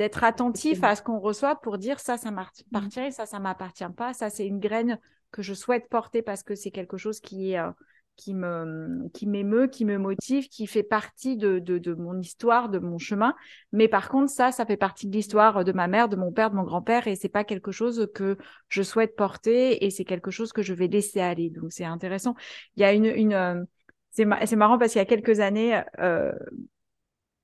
[0.00, 3.10] d'être attentif à ce qu'on reçoit pour dire ça, ça m'appartient, mmh.
[3.10, 4.98] ça, ça m'appartient pas, ça, c'est une graine
[5.30, 7.70] que je souhaite porter parce que c'est quelque chose qui est, euh,
[8.16, 12.78] qui me, qui m'émeut, qui me motive, qui fait partie de, de, mon histoire, de
[12.78, 13.34] mon chemin.
[13.72, 16.50] Mais par contre, ça, ça fait partie de l'histoire de ma mère, de mon père,
[16.50, 20.30] de mon grand-père, et c'est pas quelque chose que je souhaite porter, et c'est quelque
[20.30, 21.50] chose que je vais laisser aller.
[21.50, 22.34] Donc c'est intéressant.
[22.76, 23.64] Il y a une, une euh,
[24.10, 26.32] c'est, marrant parce qu'il y a quelques années, euh,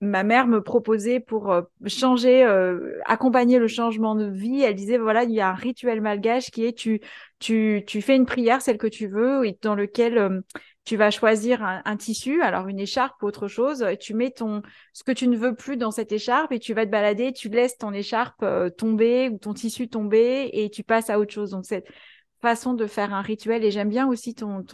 [0.00, 4.62] ma mère me proposait pour euh, changer, euh, accompagner le changement de vie.
[4.62, 7.00] Elle disait voilà, il y a un rituel malgache qui est tu
[7.38, 10.42] tu tu fais une prière, celle que tu veux, et dans lequel
[10.84, 13.84] tu vas choisir un, tissu, alors une écharpe ou autre chose.
[14.00, 16.84] Tu mets ton ce que tu ne veux plus dans cette écharpe et tu vas
[16.84, 17.32] te balader.
[17.32, 18.44] Tu laisses ton écharpe
[18.76, 21.50] tomber ou ton tissu tomber et tu passes à autre chose.
[21.50, 21.64] Donc
[22.46, 23.64] façon de faire un rituel.
[23.64, 24.64] Et j'aime bien aussi ton,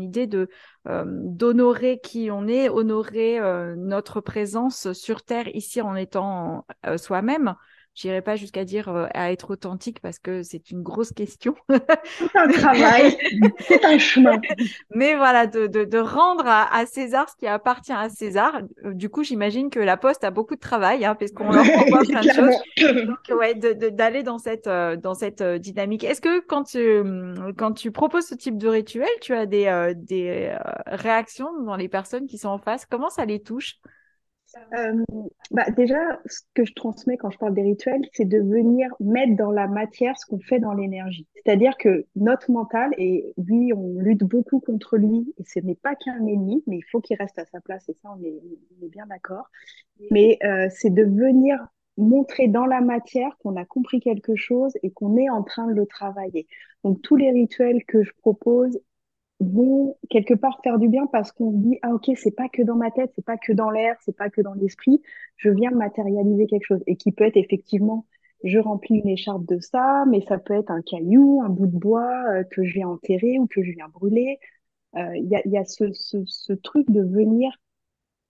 [0.00, 0.48] idée de
[0.88, 6.98] euh, d'honorer qui on est, honorer euh, notre présence sur Terre ici en étant euh,
[6.98, 7.54] soi-même.
[7.94, 11.54] J'irai pas jusqu'à dire euh, à être authentique parce que c'est une grosse question.
[11.68, 13.18] c'est un travail,
[13.60, 14.40] c'est un chemin.
[14.94, 18.62] Mais voilà, de, de, de rendre à, à, César ce qui appartient à César.
[18.86, 21.64] Euh, du coup, j'imagine que la Poste a beaucoup de travail, hein, parce qu'on leur
[21.64, 23.06] envoie plein de choses.
[23.06, 26.04] Donc, ouais, d'aller dans cette, euh, dans cette dynamique.
[26.04, 27.02] Est-ce que quand tu,
[27.58, 32.26] quand tu proposes ce type de rituel, tu as des, des réactions dans les personnes
[32.26, 32.86] qui sont en face?
[32.86, 33.76] Comment ça les touche?
[34.74, 35.04] Euh,
[35.50, 39.36] bah déjà, ce que je transmets quand je parle des rituels, c'est de venir mettre
[39.36, 41.26] dans la matière ce qu'on fait dans l'énergie.
[41.34, 45.94] C'est-à-dire que notre mental, et oui, on lutte beaucoup contre lui, et ce n'est pas
[45.94, 48.40] qu'un ennemi, mais il faut qu'il reste à sa place, et ça, on est,
[48.80, 49.48] on est bien d'accord.
[50.10, 51.58] Mais euh, c'est de venir
[51.96, 55.74] montrer dans la matière qu'on a compris quelque chose et qu'on est en train de
[55.74, 56.46] le travailler.
[56.84, 58.80] Donc tous les rituels que je propose,
[59.42, 62.76] vont quelque part faire du bien parce qu'on dit ah ok c'est pas que dans
[62.76, 65.02] ma tête c'est pas que dans l'air c'est pas que dans l'esprit
[65.36, 66.82] je viens matérialiser quelque chose.
[66.86, 68.06] Et qui peut être effectivement
[68.44, 71.76] je remplis une écharpe de ça mais ça peut être un caillou un bout de
[71.76, 74.38] bois euh, que je viens enterrer ou que je viens brûler.
[74.96, 77.50] Euh, il y, a, y a ce, ce, ce, truc de venir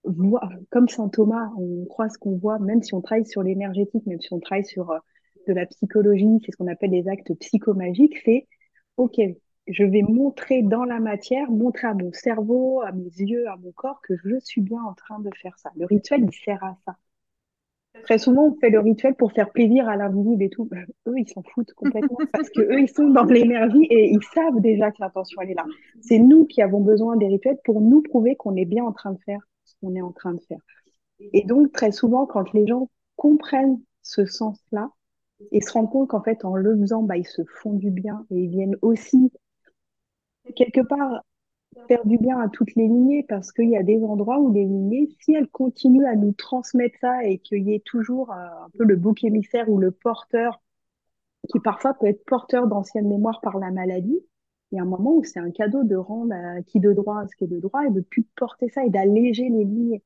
[0.05, 4.05] voir comme saint Thomas on croit ce qu'on voit même si on travaille sur l'énergétique
[4.05, 4.99] même si on travaille sur euh,
[5.47, 8.47] de la psychologie c'est ce qu'on appelle les actes psychomagiques c'est
[8.97, 9.19] ok
[9.67, 13.71] je vais montrer dans la matière, montrer à mon cerveau, à mes yeux, à mon
[13.71, 15.71] corps que je suis bien en train de faire ça.
[15.75, 16.97] Le rituel, il sert à ça.
[18.03, 20.67] Très souvent, on fait le rituel pour faire plaisir à l'invisible et tout.
[21.07, 24.59] Eux, ils s'en foutent complètement parce que eux, ils sont dans l'énergie et ils savent
[24.59, 25.65] déjà que l'intention, elle est là.
[26.01, 29.11] C'est nous qui avons besoin des rituels pour nous prouver qu'on est bien en train
[29.11, 30.59] de faire ce qu'on est en train de faire.
[31.31, 34.89] Et donc, très souvent, quand les gens comprennent ce sens-là
[35.51, 38.25] et se rendent compte qu'en fait, en le faisant, bah, ils se font du bien
[38.31, 39.31] et ils viennent aussi
[40.55, 41.23] quelque part
[41.87, 44.63] faire du bien à toutes les lignées parce qu'il y a des endroits où les
[44.63, 48.69] lignées, si elles continuent à nous transmettre ça et qu'il y ait toujours euh, un
[48.77, 50.61] peu le bouc émissaire ou le porteur
[51.49, 54.19] qui parfois peut être porteur d'anciennes mémoires par la maladie,
[54.71, 57.19] il y a un moment où c'est un cadeau de rendre à qui de droit
[57.19, 60.03] à ce qui est de droit et de plus porter ça et d'alléger les lignées.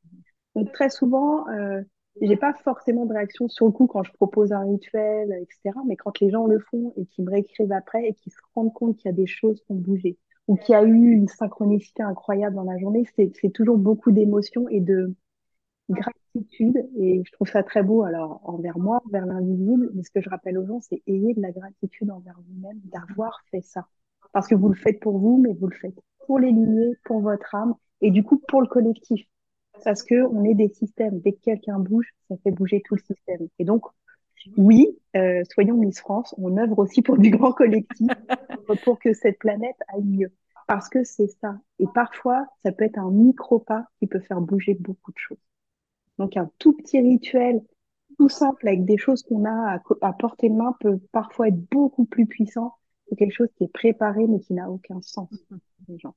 [0.56, 1.82] Donc très souvent, euh,
[2.22, 5.78] j'ai pas forcément de réaction sur le coup quand je propose un rituel, etc.
[5.88, 8.74] Mais quand les gens le font et qu'ils me réécrivent après et qu'ils se rendent
[8.74, 11.28] compte qu'il y a des choses qui ont bougé ou qu'il y a eu une
[11.28, 15.14] synchronicité incroyable dans la journée, c'est toujours beaucoup d'émotions et de
[15.90, 16.78] gratitude.
[16.98, 19.92] Et je trouve ça très beau, alors envers moi, envers l'invisible.
[19.94, 23.42] Mais ce que je rappelle aux gens, c'est ayez de la gratitude envers vous-même d'avoir
[23.52, 23.88] fait ça.
[24.32, 27.22] Parce que vous le faites pour vous, mais vous le faites pour les lignées, pour
[27.22, 29.26] votre âme et du coup pour le collectif.
[29.84, 31.20] Parce que on est des systèmes.
[31.20, 33.48] Dès que quelqu'un bouge, ça fait bouger tout le système.
[33.60, 33.86] Et donc,
[34.56, 38.08] oui, euh, soyons Miss France, on œuvre aussi pour du grand collectif,
[38.84, 40.32] pour que cette planète aille mieux.
[40.68, 41.58] Parce que c'est ça.
[41.80, 45.38] Et parfois, ça peut être un micro pas qui peut faire bouger beaucoup de choses.
[46.18, 47.62] Donc un tout petit rituel,
[48.18, 51.70] tout simple, avec des choses qu'on a à, à, portée de main, peut parfois être
[51.72, 52.74] beaucoup plus puissant
[53.10, 55.30] que quelque chose qui est préparé mais qui n'a aucun sens.
[55.88, 56.16] Les gens.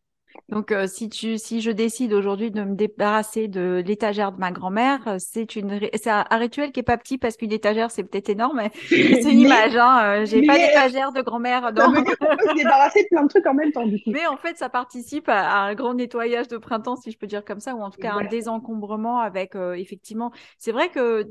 [0.49, 4.51] Donc, euh, si tu, si je décide aujourd'hui de me débarrasser de l'étagère de ma
[4.51, 8.03] grand-mère, euh, c'est une, c'est un, rituel qui est pas petit parce qu'une étagère c'est
[8.03, 9.77] peut-être énorme, mais c'est une image.
[9.77, 11.73] Hein, euh, J'ai pas d'étagère de grand-mère.
[11.73, 11.97] Donc...
[11.97, 13.87] on peut se débarrasser de plein de trucs en même temps.
[13.87, 14.11] Du coup.
[14.11, 17.45] Mais en fait, ça participe à, un grand nettoyage de printemps, si je peux dire
[17.45, 20.33] comme ça, ou en tout cas un désencombrement avec effectivement.
[20.59, 21.29] C'est vrai que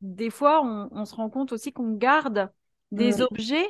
[0.00, 2.50] des fois, on, on, se rend compte aussi qu'on garde
[2.90, 3.66] des objets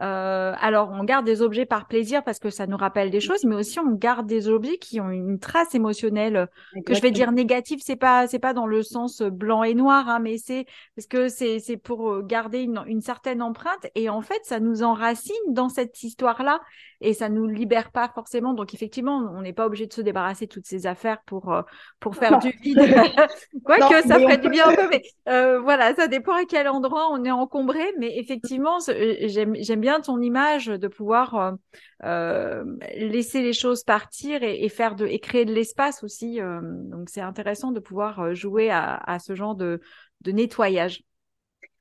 [0.00, 3.44] euh, alors, on garde des objets par plaisir parce que ça nous rappelle des choses,
[3.44, 6.48] mais aussi on garde des objets qui ont une trace émotionnelle
[6.84, 7.78] que je vais dire négative.
[7.80, 11.28] C'est pas, c'est pas dans le sens blanc et noir, hein, mais c'est parce que
[11.28, 15.34] c'est, c'est pour euh, garder une, une, certaine empreinte et en fait, ça nous enracine
[15.48, 16.60] dans cette histoire-là
[17.00, 18.54] et ça nous libère pas forcément.
[18.54, 21.62] Donc, effectivement, on n'est pas obligé de se débarrasser de toutes ces affaires pour euh,
[22.00, 22.78] pour faire du vide.
[23.64, 27.08] Quoique ça ferait du bien un peu, mais euh, voilà, ça dépend à quel endroit
[27.12, 27.92] on est encombré.
[27.98, 31.52] Mais effectivement, j'aime, j'aime bien ton image de pouvoir euh,
[32.04, 32.64] euh,
[32.96, 36.40] laisser les choses partir et, faire de et créer de l'espace aussi.
[36.40, 39.82] Euh, donc c'est intéressant de pouvoir jouer à, ce genre de,
[40.22, 41.02] de nettoyage.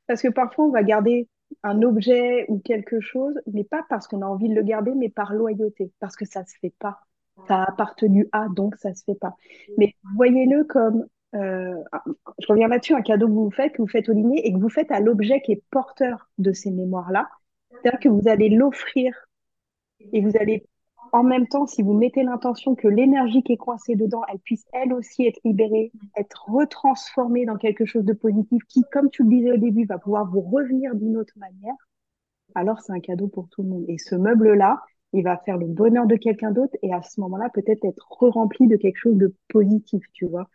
[0.06, 1.30] Parce que parfois on va garder
[1.64, 5.08] un objet ou quelque chose, mais pas parce qu'on a envie de le garder, mais
[5.08, 7.00] par loyauté, parce que ça se fait pas.
[7.48, 9.34] Ça a appartenu à, donc ça se fait pas.
[9.78, 14.14] Mais voyez-le comme, je reviens là-dessus, un cadeau que vous faites, que vous faites au
[14.14, 17.30] ligné et que vous faites à l'objet qui est porteur de ces mémoires-là.
[17.82, 19.14] C'est-à-dire que vous allez l'offrir
[20.12, 20.66] et vous allez,
[21.12, 24.66] en même temps, si vous mettez l'intention que l'énergie qui est coincée dedans, elle puisse
[24.74, 29.30] elle aussi être libérée, être retransformée dans quelque chose de positif qui, comme tu le
[29.30, 31.76] disais au début, va pouvoir vous revenir d'une autre manière.
[32.56, 33.86] alors c'est un cadeau pour tout le monde.
[33.88, 34.82] Et ce meuble-là,
[35.14, 38.68] il va faire le bonheur de quelqu'un d'autre et à ce moment-là, peut-être être re-rempli
[38.68, 40.50] de quelque chose de positif, tu vois.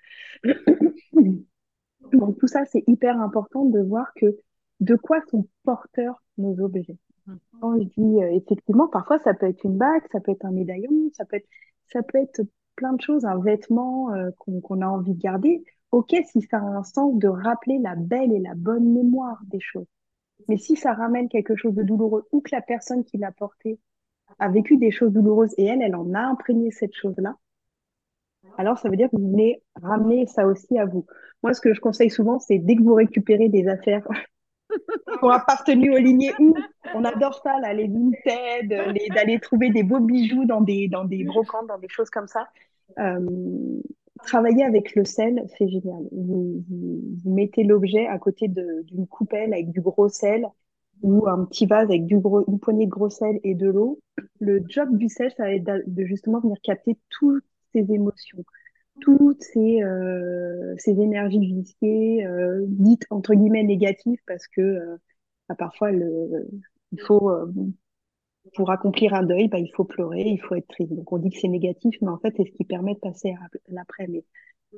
[2.13, 4.37] Donc tout ça, c'est hyper important de voir que
[4.81, 6.99] de quoi sont porteurs nos objets.
[7.61, 11.11] Quand je dis effectivement, parfois ça peut être une bague, ça peut être un médaillon,
[11.13, 11.49] ça peut être,
[11.93, 12.43] ça peut être
[12.77, 15.65] plein de choses, un vêtement euh, qu'on a envie de garder.
[15.91, 19.61] Ok, si ça a un sens de rappeler la belle et la bonne mémoire des
[19.61, 19.87] choses.
[20.47, 23.79] Mais si ça ramène quelque chose de douloureux ou que la personne qui l'a porté
[24.39, 27.37] a vécu des choses douloureuses et elle, elle en a imprégné cette chose-là,
[28.57, 31.07] alors ça veut dire que vous venez ramener ça aussi à vous.
[31.43, 34.07] Moi, ce que je conseille souvent, c'est dès que vous récupérez des affaires
[34.69, 36.55] qui ont appartenu aux lignées où
[36.95, 38.69] on adore ça, là, les vintage,
[39.11, 42.49] d'aller trouver des beaux bijoux dans des, dans brocantes, dans des choses comme ça.
[42.99, 43.81] Euh,
[44.25, 46.03] travailler avec le sel, c'est génial.
[46.13, 46.65] Vous,
[47.25, 50.47] mettez l'objet à côté d'une coupelle avec du gros sel
[51.03, 54.01] ou un petit vase avec une poignée de gros sel et de l'eau.
[54.41, 58.45] Le job du sel, ça va être de justement venir capter toutes ces émotions,
[59.01, 64.97] toutes ces, euh, énergies viciées, euh, dites entre guillemets négatives, parce que euh,
[65.49, 67.31] bah, parfois il faut
[68.55, 70.93] pour accomplir un deuil, bah, il faut pleurer, il faut être triste.
[70.93, 73.31] Donc on dit que c'est négatif, mais en fait c'est ce qui permet de passer
[73.31, 74.07] à l'après.
[74.09, 74.25] Mais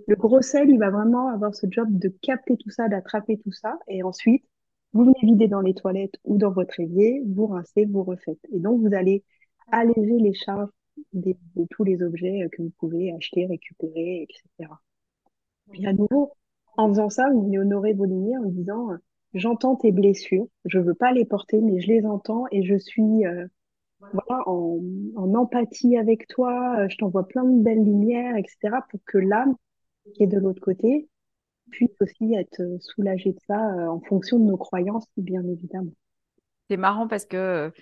[0.07, 3.53] le gros sel, il va vraiment avoir ce job de capter tout ça, d'attraper tout
[3.53, 4.45] ça, et ensuite
[4.93, 8.41] vous venez vider dans les toilettes ou dans votre évier, vous rincez, vous refaites.
[8.53, 9.25] Et donc vous allez
[9.71, 10.69] alléger les charges
[11.13, 11.35] de,
[11.71, 14.71] tous les objets que vous pouvez acheter, récupérer, etc.
[15.71, 16.33] Puis à nouveau,
[16.77, 18.91] en faisant ça, vous venez honorer vos lignées en disant
[19.35, 23.27] j'entends tes blessures, je veux pas les porter, mais je les entends et je suis
[23.27, 23.47] euh,
[24.01, 24.81] voilà, en,
[25.17, 28.79] en, empathie avec toi, je t'envoie plein de belles lumières, etc.
[28.89, 29.55] pour que l'âme
[30.15, 31.09] qui est de l'autre côté
[31.71, 35.93] puisse aussi être soulagée de ça euh, en fonction de nos croyances, bien évidemment.
[36.69, 37.73] C'est marrant parce que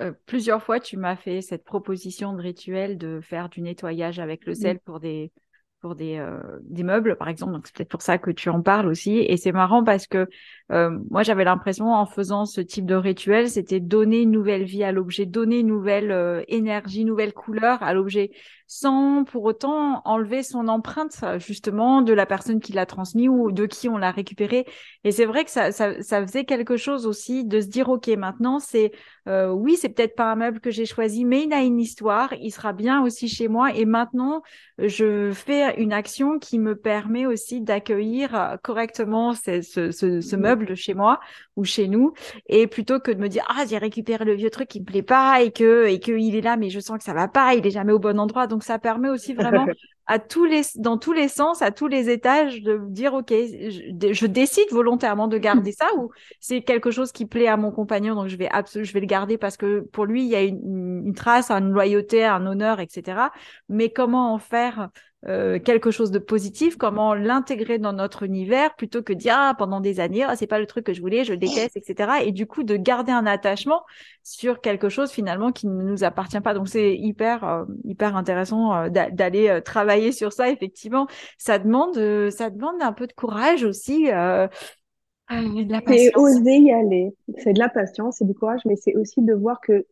[0.00, 4.46] euh, plusieurs fois, tu m'as fait cette proposition de rituel de faire du nettoyage avec
[4.46, 5.32] le sel pour des
[5.80, 7.52] pour des, euh, des meubles, par exemple.
[7.52, 9.18] Donc, c'est peut-être pour ça que tu en parles aussi.
[9.18, 10.26] Et c'est marrant parce que
[10.72, 14.82] euh, moi, j'avais l'impression, en faisant ce type de rituel, c'était donner une nouvelle vie
[14.82, 18.32] à l'objet, donner une nouvelle énergie, nouvelle couleur à l'objet
[18.68, 23.64] sans pour autant enlever son empreinte justement de la personne qui l'a transmis ou de
[23.64, 24.66] qui on l'a récupéré.
[25.04, 28.08] Et c'est vrai que ça, ça, ça, faisait quelque chose aussi de se dire ok
[28.08, 28.92] maintenant c'est
[29.26, 32.34] euh, oui c'est peut-être pas un meuble que j'ai choisi mais il a une histoire,
[32.34, 33.74] il sera bien aussi chez moi.
[33.74, 34.42] Et maintenant
[34.76, 40.76] je fais une action qui me permet aussi d'accueillir correctement ce, ce, ce, ce meuble
[40.76, 41.20] chez moi
[41.58, 42.12] ou chez nous
[42.46, 45.02] et plutôt que de me dire ah j'ai récupéré le vieux truc qui me plaît
[45.02, 47.54] pas et que et que il est là mais je sens que ça va pas,
[47.54, 49.66] il est jamais au bon endroit donc ça permet aussi vraiment
[50.08, 54.26] à tous les, dans tous les sens, à tous les étages, de dire ok, je,
[54.26, 58.28] décide volontairement de garder ça ou c'est quelque chose qui plaît à mon compagnon, donc
[58.28, 61.14] je vais je vais le garder parce que pour lui il y a une, une
[61.14, 63.30] trace, une loyauté, un honneur, etc.
[63.68, 64.88] Mais comment en faire
[65.26, 69.80] euh, quelque chose de positif, comment l'intégrer dans notre univers plutôt que dire ah, pendant
[69.80, 72.20] des années ah, c'est pas le truc que je voulais, je le décaisse, etc.
[72.24, 73.82] Et du coup de garder un attachement
[74.22, 76.54] sur quelque chose finalement qui ne nous appartient pas.
[76.54, 80.50] Donc c'est hyper euh, hyper intéressant euh, d'aller travailler sur ça.
[80.50, 81.94] Effectivement, ça demande
[82.30, 84.06] ça demande un peu de courage aussi.
[85.28, 87.12] c'est oser y aller.
[87.38, 89.84] C'est de la patience, c'est du courage, mais c'est aussi de voir que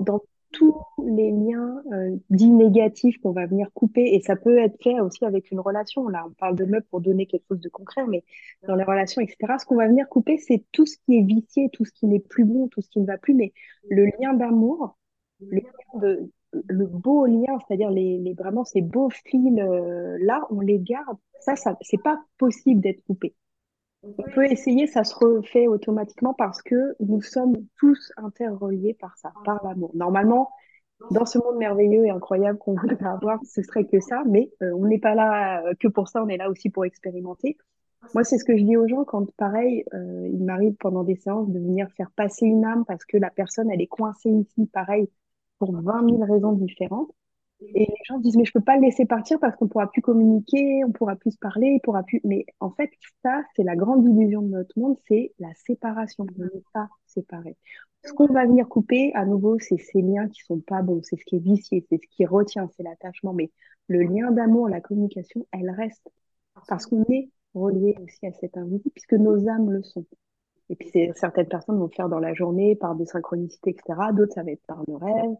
[0.00, 0.20] dans
[0.56, 4.98] tous les liens euh, dits négatifs qu'on va venir couper, et ça peut être fait
[5.00, 6.08] aussi avec une relation.
[6.08, 8.24] Là, on parle de meubles pour donner quelque chose de concret, mais
[8.66, 11.68] dans les relations, etc., ce qu'on va venir couper, c'est tout ce qui est vicié,
[11.72, 13.52] tout ce qui n'est plus bon, tout ce qui ne va plus, mais
[13.90, 14.96] le lien d'amour,
[15.40, 15.60] le,
[16.00, 16.30] de,
[16.68, 21.18] le beau lien, c'est-à-dire les, les, vraiment ces beaux fils euh, là, on les garde.
[21.40, 23.34] Ça, ça c'est pas possible d'être coupé.
[24.02, 29.32] On peut essayer, ça se refait automatiquement parce que nous sommes tous interreliés par ça,
[29.44, 29.90] par l'amour.
[29.94, 30.50] Normalement,
[31.10, 34.72] dans ce monde merveilleux et incroyable qu'on voudrait avoir, ce serait que ça, mais euh,
[34.74, 37.56] on n'est pas là euh, que pour ça, on est là aussi pour expérimenter.
[38.14, 41.16] Moi, c'est ce que je dis aux gens quand, pareil, euh, il m'arrive pendant des
[41.16, 44.66] séances de venir faire passer une âme parce que la personne, elle est coincée ici,
[44.66, 45.08] pareil,
[45.58, 47.10] pour 20 000 raisons différentes.
[47.60, 50.02] Et les gens disent, mais je peux pas le laisser partir parce qu'on pourra plus
[50.02, 52.20] communiquer, on pourra plus se parler, il pourra plus.
[52.24, 52.90] Mais en fait,
[53.22, 56.26] ça, c'est la grande illusion de notre monde, c'est la séparation.
[56.38, 57.56] On n'est pas séparés.
[58.04, 61.16] Ce qu'on va venir couper, à nouveau, c'est ces liens qui sont pas bons, c'est
[61.16, 63.32] ce qui est vicié, c'est ce qui retient, c'est l'attachement.
[63.32, 63.50] Mais
[63.88, 66.08] le lien d'amour, la communication, elle reste.
[66.68, 70.04] Parce qu'on est relié aussi à cet invisible, puisque nos âmes le sont.
[70.68, 74.12] Et puis, certaines personnes vont faire dans la journée par des synchronicités, etc.
[74.12, 75.36] D'autres, ça va être par le rêve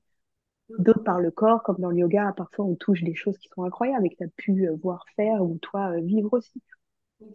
[0.79, 3.65] d'autres par le corps, comme dans le yoga, parfois on touche des choses qui sont
[3.65, 6.63] incroyables et que tu as pu euh, voir faire ou toi euh, vivre aussi.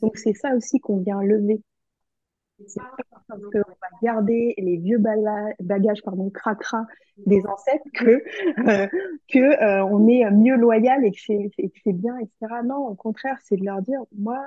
[0.02, 1.62] Donc c'est ça aussi qu'on vient lever.
[2.68, 2.92] C'est pas
[3.28, 6.86] parce qu'on va garder les vieux bagages, pardon, cracra
[7.26, 8.24] des ancêtres que,
[8.70, 8.88] euh,
[9.28, 12.62] que euh, on est mieux loyal et que c'est bien, etc.
[12.64, 14.40] Non, au contraire, c'est de leur dire, moi,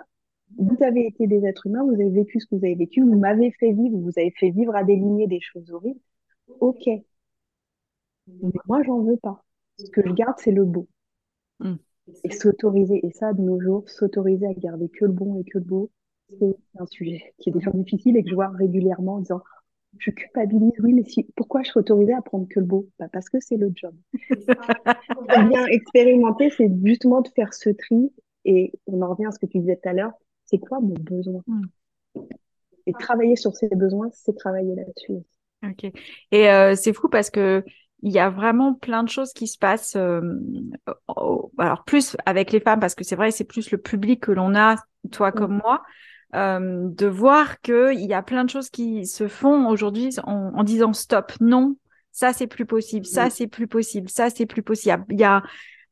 [0.58, 3.18] vous avez été des êtres humains, vous avez vécu ce que vous avez vécu, vous
[3.18, 6.00] m'avez fait vivre, vous avez fait vivre à des lignées des choses horribles.
[6.60, 6.88] Ok.
[8.26, 9.44] Mais moi, j'en veux pas.
[9.78, 10.86] Ce que je garde, c'est le beau.
[11.60, 11.74] Mm.
[12.24, 15.58] Et s'autoriser, et ça, de nos jours, s'autoriser à garder que le bon et que
[15.58, 15.90] le beau,
[16.38, 19.42] c'est un sujet qui est déjà difficile et que je vois régulièrement en disant
[19.98, 22.88] je culpabilise, oui, mais si, pourquoi je suis autorisée à prendre que le beau?
[22.98, 23.94] Bah Parce que c'est le job.
[25.48, 28.12] bien expérimenter, c'est justement de faire ce tri.
[28.44, 30.12] Et on en revient à ce que tu disais tout à l'heure,
[30.46, 31.42] c'est quoi mon besoin?
[31.46, 31.62] Hmm.
[32.86, 35.24] Et travailler sur ses besoins, c'est travailler là-dessus.
[35.62, 35.90] Ok.
[36.30, 37.64] Et euh, c'est fou parce que
[38.04, 39.96] il y a vraiment plein de choses qui se passent.
[39.96, 40.20] Euh,
[41.58, 44.54] alors plus avec les femmes parce que c'est vrai, c'est plus le public que l'on
[44.54, 44.76] a,
[45.10, 45.34] toi hmm.
[45.34, 45.82] comme moi.
[46.34, 50.92] Euh, de voir qu'il y a plein de choses qui se font aujourd'hui en, disant
[50.92, 51.76] stop, non,
[52.10, 55.04] ça c'est plus possible, ça c'est plus possible, ça c'est plus possible.
[55.10, 55.42] Il y a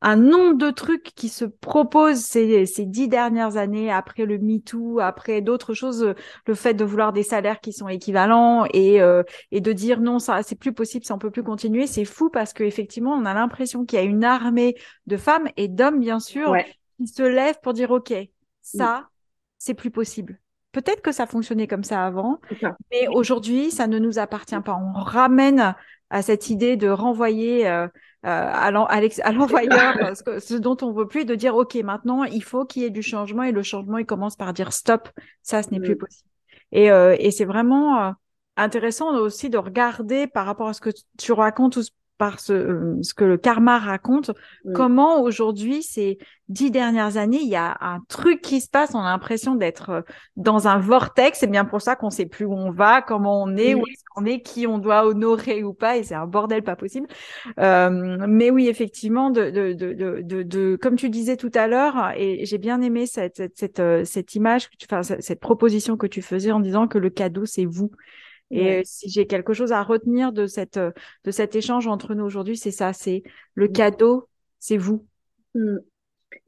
[0.03, 4.99] un nombre de trucs qui se proposent ces, ces dix dernières années après le MeToo,
[4.99, 6.13] après d'autres choses,
[6.45, 10.19] le fait de vouloir des salaires qui sont équivalents et, euh, et de dire non,
[10.19, 13.33] ça c'est plus possible, ça on peut plus continuer, c'est fou parce qu'effectivement on a
[13.33, 14.75] l'impression qu'il y a une armée
[15.07, 16.53] de femmes et d'hommes bien sûr
[16.97, 18.13] qui se lèvent pour dire ok,
[18.61, 19.07] ça
[19.57, 20.37] c'est plus possible.
[20.73, 22.41] Peut-être que ça fonctionnait comme ça avant,
[22.91, 24.75] mais aujourd'hui, ça ne nous appartient pas.
[24.75, 25.75] On ramène
[26.09, 27.87] à cette idée de renvoyer euh
[28.23, 32.83] à l'envoyeur ce, ce, dont on veut plus, de dire ok, maintenant il faut qu'il
[32.83, 35.09] y ait du changement et le changement il commence par dire stop,
[35.41, 36.29] ça ce n'est plus possible.
[36.71, 38.11] Et, euh, et c'est vraiment euh,
[38.57, 41.77] intéressant aussi de regarder par rapport à ce que tu racontes
[42.17, 44.31] par ce, ce que le karma raconte,
[44.73, 48.99] comment aujourd'hui, ces dix dernières années, il y a un truc qui se passe, on
[48.99, 50.01] a l'impression d'être euh,
[50.35, 53.55] dans un vortex, c'est bien pour ça qu'on sait plus où on va, comment on
[53.57, 56.63] est, où est-ce qu'on est, qui on doit honorer ou pas, et c'est un bordel
[56.63, 57.07] pas possible.
[57.59, 62.11] Euh, mais oui, effectivement, de, de, de, de, de, comme tu disais tout à l'heure,
[62.15, 66.21] et j'ai bien aimé cette, cette, cette, euh, cette image, enfin, cette proposition que tu
[66.21, 67.91] faisais en disant que le cadeau, c'est vous.
[68.51, 72.55] Et si j'ai quelque chose à retenir de cette de cet échange entre nous aujourd'hui,
[72.55, 73.23] c'est ça, c'est
[73.55, 74.29] le cadeau,
[74.59, 75.07] c'est vous.
[75.55, 75.77] Mmh.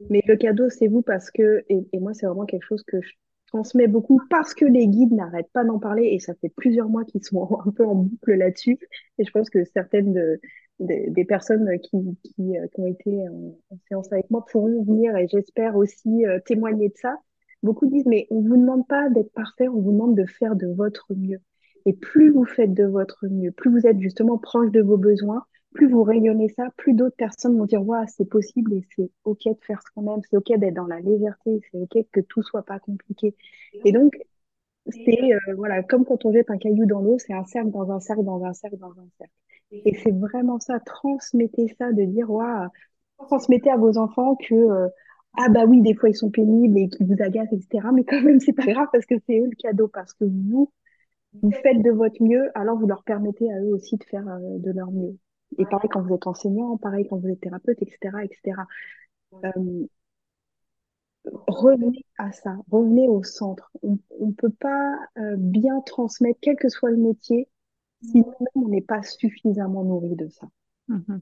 [0.10, 3.12] Mais le cadeau, c'est vous parce que et, moi, c'est vraiment quelque chose que je
[3.48, 7.06] transmets beaucoup parce que les guides n'arrêtent pas d'en parler et ça fait plusieurs mois
[7.06, 8.78] qu'ils sont un peu en boucle là-dessus.
[9.18, 10.40] Et je pense que certaines de,
[10.80, 15.28] des personnes qui, qui, euh, qui, ont été en, séance avec moi pourront venir et
[15.28, 17.18] j'espère aussi euh, témoigner de ça.
[17.64, 20.68] Beaucoup disent, mais on vous demande pas d'être parfait, on vous demande de faire de
[20.68, 21.40] votre mieux.
[21.86, 25.46] Et plus vous faites de votre mieux, plus vous êtes justement proche de vos besoins,
[25.74, 29.44] plus vous rayonnez ça, plus d'autres personnes vont dire ouais, c'est possible et c'est ok
[29.46, 32.42] de faire ce qu'on aime, c'est ok d'être dans la légèreté, c'est ok que tout
[32.42, 33.36] soit pas compliqué.
[33.84, 34.18] Et donc
[34.88, 37.92] c'est euh, voilà comme quand on jette un caillou dans l'eau, c'est un cercle dans
[37.92, 39.34] un cercle dans un cercle dans un cercle.
[39.72, 42.46] Et c'est vraiment ça, transmettez ça, de dire ouais,
[43.18, 44.88] transmettez à vos enfants que euh,
[45.38, 47.88] ah bah oui, des fois ils sont pénibles et qu'ils vous agacent, etc.
[47.94, 50.72] Mais quand même, c'est pas grave parce que c'est eux le cadeau, parce que vous,
[51.42, 54.58] vous faites de votre mieux, alors vous leur permettez à eux aussi de faire euh,
[54.60, 55.18] de leur mieux.
[55.58, 58.62] Et pareil quand vous êtes enseignant, pareil quand vous êtes thérapeute, etc., etc.
[59.44, 59.88] Euh,
[61.48, 63.72] revenez à ça, revenez au centre.
[63.84, 67.48] On ne peut pas euh, bien transmettre, quel que soit le métier,
[68.02, 70.48] si nous-mêmes on n'est pas suffisamment nourri de ça.
[70.90, 71.20] Mm-hmm.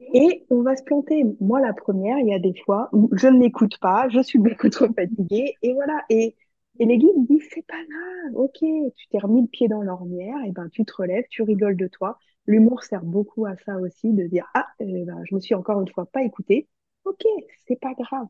[0.00, 1.24] Et on va se planter.
[1.40, 4.38] Moi, la première, il y a des fois où je ne l'écoute pas, je suis
[4.38, 6.02] beaucoup trop fatiguée, et voilà.
[6.10, 6.36] Et
[6.78, 8.58] et les guides disent, c'est pas grave, ok,
[8.96, 11.86] tu t'es remis le pied dans l'ornière, et ben tu te relèves, tu rigoles de
[11.86, 12.18] toi.
[12.46, 15.80] L'humour sert beaucoup à ça aussi, de dire, ah, eh ben, je me suis encore
[15.80, 16.68] une fois pas écoutée.
[17.04, 17.24] Ok,
[17.66, 18.26] c'est pas grave.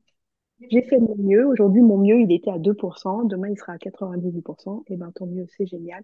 [0.70, 1.46] J'ai fait mon mieux.
[1.46, 3.26] Aujourd'hui, mon mieux, il était à 2%.
[3.26, 4.84] Demain, il sera à 98%.
[4.88, 6.02] Et ben, tant mieux, c'est génial.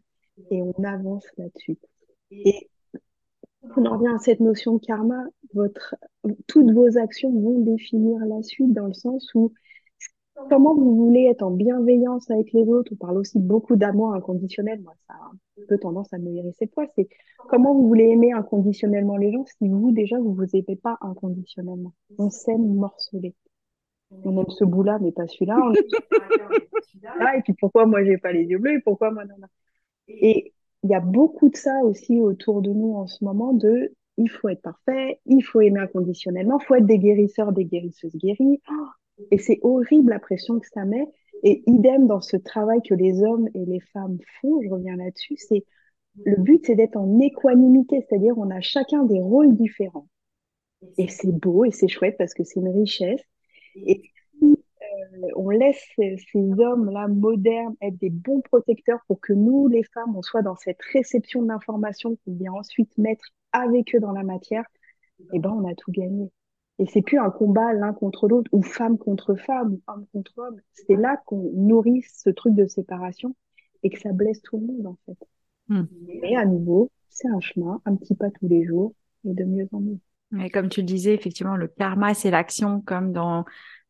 [0.51, 1.79] Et on avance là-dessus.
[2.31, 2.69] Et
[3.77, 5.25] on en revient à cette notion de karma.
[5.55, 5.97] Votre,
[6.47, 9.53] toutes vos actions vont définir la suite dans le sens où
[10.49, 12.93] comment vous voulez être en bienveillance avec les autres.
[12.93, 14.81] On parle aussi beaucoup d'amour inconditionnel?
[14.83, 16.87] Moi, ça a un peu tendance à me hérisser poids.
[16.97, 17.09] C'est
[17.49, 21.93] comment vous voulez aimer inconditionnellement les gens si vous, déjà, vous vous aimez pas inconditionnellement?
[22.19, 23.35] On s'aime morcelé.
[24.25, 25.59] On aime ce bout-là, mais pas celui-là.
[27.37, 28.75] et puis pourquoi moi j'ai pas les yeux bleus?
[28.75, 29.35] Et pourquoi moi non.
[30.09, 30.53] Et
[30.83, 34.29] il y a beaucoup de ça aussi autour de nous en ce moment de il
[34.29, 38.61] faut être parfait, il faut aimer inconditionnellement, il faut être des guérisseurs, des guérisseuses guéries.
[38.71, 38.89] Oh,
[39.31, 41.07] et c'est horrible la pression que ça met.
[41.43, 45.37] Et idem dans ce travail que les hommes et les femmes font, je reviens là-dessus,
[45.37, 45.65] c'est
[46.25, 50.07] le but, c'est d'être en équanimité, c'est-à-dire on a chacun des rôles différents.
[50.99, 53.23] Et c'est beau et c'est chouette parce que c'est une richesse.
[53.77, 54.03] Et
[54.39, 59.85] si euh, on laisse ces, hommes-là modernes être des bons protecteurs pour que nous, les
[59.85, 64.25] femmes, on soit dans cette réception d'informations qu'on vient ensuite mettre avec eux dans la
[64.25, 64.65] matière,
[65.33, 66.31] eh ben on a tout gagné.
[66.83, 70.33] Et c'est plus un combat l'un contre l'autre ou femme contre femme ou homme contre
[70.39, 70.57] homme.
[70.73, 73.37] C'est là qu'on nourrit ce truc de séparation
[73.85, 75.17] et que ça blesse tout le monde en fait.
[75.69, 75.85] Hmm.
[76.25, 79.69] Et à nouveau, c'est un chemin, un petit pas tous les jours et de mieux
[79.71, 79.99] en mieux.
[80.33, 83.45] Mais comme tu le disais, effectivement, le karma, c'est l'action, comme dans,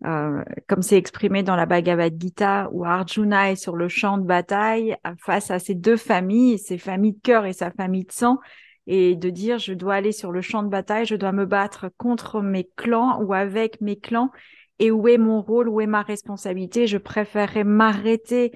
[0.05, 4.26] euh, comme c'est exprimé dans la Bhagavad Gita, où Arjuna est sur le champ de
[4.26, 8.38] bataille face à ses deux familles, ses familles de cœur et sa famille de sang,
[8.87, 11.91] et de dire je dois aller sur le champ de bataille, je dois me battre
[11.99, 14.30] contre mes clans ou avec mes clans,
[14.78, 16.87] et où est mon rôle, où est ma responsabilité?
[16.87, 18.53] Je préférerais m'arrêter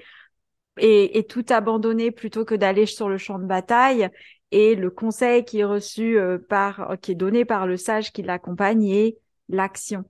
[0.79, 4.11] et, et, tout abandonner plutôt que d'aller sur le champ de bataille
[4.51, 8.23] et le conseil qui est reçu euh, par, qui est donné par le sage qui
[8.23, 9.19] l'accompagne est
[9.49, 10.05] l'action.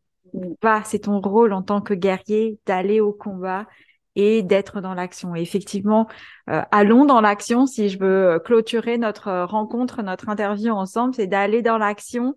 [0.63, 3.67] Va, c'est ton rôle en tant que guerrier d'aller au combat
[4.17, 5.37] et d'être dans l'action.
[5.37, 6.09] Et effectivement,
[6.51, 7.67] euh, allons dans l'action.
[7.67, 12.35] Si je veux clôturer notre rencontre, notre interview ensemble, c'est d'aller dans l'action.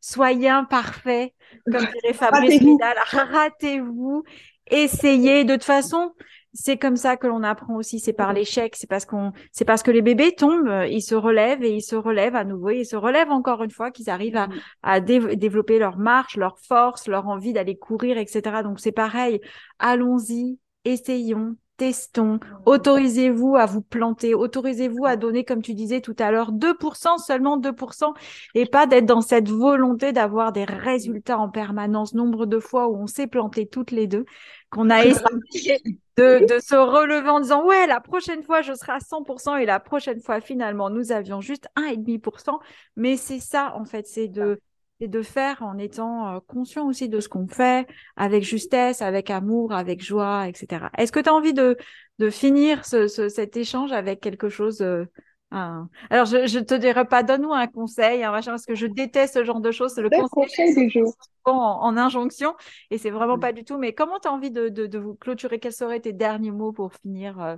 [0.00, 1.34] Soyez imparfait,
[1.70, 2.96] comme dirait Fabrice Vidal.
[3.12, 4.24] Ratez-vous.
[4.70, 5.44] Essayez.
[5.44, 6.12] De toute façon,
[6.54, 9.82] c'est comme ça que l'on apprend aussi, c'est par l'échec, c'est parce qu'on, c'est parce
[9.82, 12.86] que les bébés tombent, euh, ils se relèvent et ils se relèvent à nouveau, ils
[12.86, 14.48] se relèvent encore une fois, qu'ils arrivent à,
[14.82, 18.62] à développer leur marche, leur force, leur envie d'aller courir, etc.
[18.62, 19.40] Donc c'est pareil,
[19.78, 20.58] allons-y,
[20.88, 26.52] essayons, testons, autorisez-vous à vous planter, autorisez-vous à donner, comme tu disais tout à l'heure,
[26.52, 28.14] 2%, seulement 2%,
[28.54, 32.96] et pas d'être dans cette volonté d'avoir des résultats en permanence, nombre de fois où
[32.96, 34.24] on s'est planté toutes les deux,
[34.70, 35.78] qu'on a essayé
[36.16, 39.64] de, de, se relever en disant, ouais, la prochaine fois, je serai à 100%, et
[39.64, 42.58] la prochaine fois, finalement, nous avions juste 1,5%,
[42.96, 44.60] mais c'est ça, en fait, c'est de
[45.00, 47.86] et de faire en étant euh, conscient aussi de ce qu'on fait,
[48.16, 50.86] avec justesse, avec amour, avec joie, etc.
[50.96, 51.76] Est-ce que tu as envie de,
[52.18, 55.04] de finir ce, cet échange avec quelque chose euh,
[55.50, 59.44] Alors, je, je te dirais pas, donne-nous un conseil, machin, parce que je déteste ce
[59.44, 59.92] genre de choses.
[59.94, 61.14] C'est le conseil, jours.
[61.44, 62.54] En, en, injonction,
[62.90, 63.78] et c'est vraiment pas du tout.
[63.78, 65.60] Mais comment tu as envie de, de, de, vous clôturer?
[65.60, 67.56] Quels seraient tes derniers mots pour finir euh,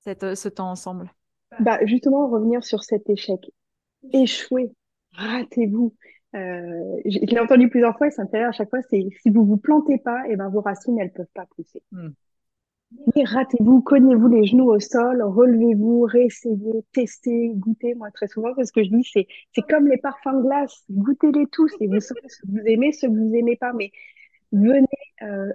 [0.00, 1.12] cette, ce temps ensemble?
[1.60, 3.40] Bah, Justement, revenir sur cet échec.
[4.12, 4.72] Échouer,
[5.12, 5.94] ratez-vous.
[6.34, 9.30] Euh, je l'ai entendu plusieurs fois et ça me fait à chaque fois, c'est si
[9.30, 11.82] vous vous plantez pas, et eh ben vos racines elles peuvent pas pousser.
[11.92, 12.10] Hmm.
[13.16, 17.94] Ratez-vous, cognez-vous les genoux au sol, relevez-vous, réessayez, testez, goûtez.
[17.94, 21.46] Moi, très souvent, ce que je dis, c'est, c'est comme les parfums de glace, goûtez-les
[21.46, 23.72] tous et vous savez ce que vous aimez, ce que vous aimez pas.
[23.72, 23.90] Mais
[24.52, 24.86] venez
[25.22, 25.52] euh,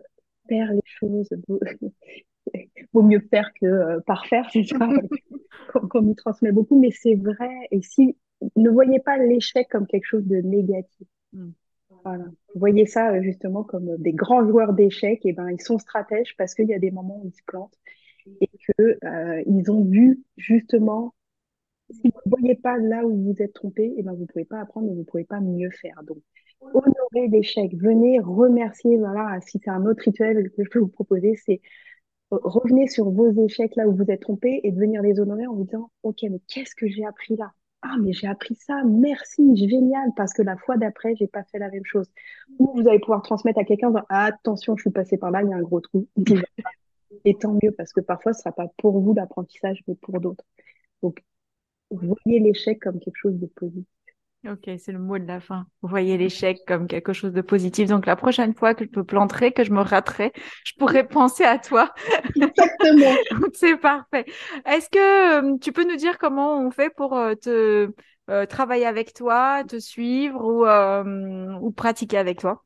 [0.49, 1.29] faire les choses.
[2.93, 4.79] Vaut mieux faire que euh, par faire, c'est ça
[5.89, 6.79] qu'on nous transmet beaucoup.
[6.79, 7.67] Mais c'est vrai.
[7.71, 8.17] Et si
[8.55, 11.07] ne voyez pas l'échec comme quelque chose de négatif.
[12.03, 12.25] Voilà.
[12.55, 15.25] Voyez ça euh, justement comme euh, des grands joueurs d'échecs.
[15.25, 17.77] Et ben, ils sont stratèges parce qu'il y a des moments où ils se plantent
[18.41, 21.13] et que euh, ils ont vu justement.
[21.89, 24.59] Si vous ne voyez pas là où vous êtes trompé, et ben vous pouvez pas
[24.59, 26.03] apprendre et vous pouvez pas mieux faire.
[26.03, 26.17] Donc,
[26.59, 27.73] honorez l'échec.
[27.75, 28.97] Venez remercier.
[28.97, 31.61] Voilà, si c'est un autre rituel que je peux vous proposer, c'est
[32.29, 35.53] revenez sur vos échecs là où vous êtes trompé et de venir les honorer en
[35.55, 37.53] vous disant, ok, mais qu'est-ce que j'ai appris là?
[37.83, 41.59] Ah, mais j'ai appris ça, merci, génial, parce que la fois d'après, j'ai pas fait
[41.59, 42.07] la même chose.
[42.59, 45.53] Ou vous allez pouvoir transmettre à quelqu'un, attention, je suis passé par là, il y
[45.53, 46.07] a un gros trou.
[47.23, 50.43] Et tant mieux, parce que parfois, ce sera pas pour vous l'apprentissage, mais pour d'autres.
[51.01, 51.23] Donc,
[51.91, 53.96] voyez l'échec comme quelque chose de positif.
[54.45, 55.65] Ok, c'est le mot de la fin.
[55.81, 57.89] Vous voyez l'échec comme quelque chose de positif.
[57.89, 60.31] Donc la prochaine fois que je me planterai, que je me raterai,
[60.63, 61.91] je pourrai penser à toi.
[62.35, 63.15] Exactement.
[63.53, 64.25] c'est parfait.
[64.65, 67.91] Est-ce que euh, tu peux nous dire comment on fait pour euh, te
[68.29, 70.65] euh, travailler avec toi, te suivre ou,
[71.65, 72.63] ou pratiquer avec toi?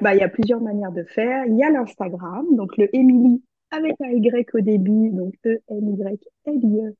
[0.00, 1.46] Bah, il y a plusieurs manières de faire.
[1.46, 6.94] Il y a l'Instagram, donc le Emily avec un Y au début, donc E-M-Y-L-I-E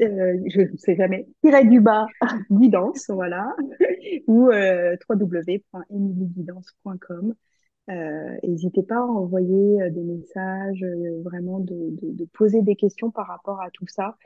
[0.00, 2.06] euh, je ne sais jamais, tirer du bas,
[2.50, 3.54] guidance, voilà,
[4.26, 7.34] ou euh, www.emilyguidance.com.
[7.88, 12.74] Euh, N'hésitez pas à envoyer euh, des messages, euh, vraiment de, de, de, poser des
[12.74, 14.16] questions par rapport à tout ça.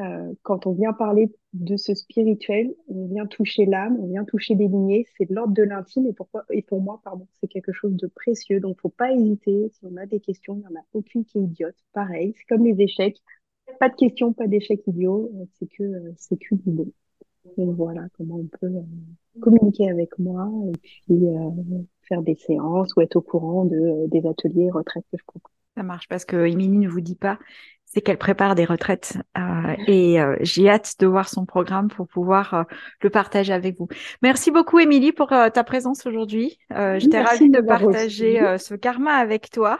[0.00, 4.54] Euh, quand on vient parler de ce spirituel, on vient toucher l'âme, on vient toucher
[4.54, 7.72] des lignées, c'est de l'ordre de l'intime et, pourquoi, et pour moi, pardon, c'est quelque
[7.72, 8.60] chose de précieux.
[8.60, 9.70] Donc, faut pas hésiter.
[9.74, 11.76] Si on a des questions, il n'y en a aucune qui est idiote.
[11.92, 13.18] Pareil, c'est comme les échecs
[13.78, 16.86] pas de questions, pas d'échecs idiots, euh, c'est que euh, c'est que du bon.
[17.56, 21.24] Donc voilà comment on peut euh, communiquer avec moi et puis
[22.02, 25.52] faire des séances ou être au courant de, des ateliers retraites que je propose.
[25.76, 27.38] Ça marche parce que Émilie ne vous dit pas,
[27.92, 32.06] c'est qu'elle prépare des retraites euh, et euh, j'ai hâte de voir son programme pour
[32.06, 32.62] pouvoir euh,
[33.02, 33.88] le partager avec vous.
[34.22, 36.58] Merci beaucoup Émilie pour ta présence aujourd'hui.
[36.70, 39.78] J'étais ravie de partager ce karma avec toi.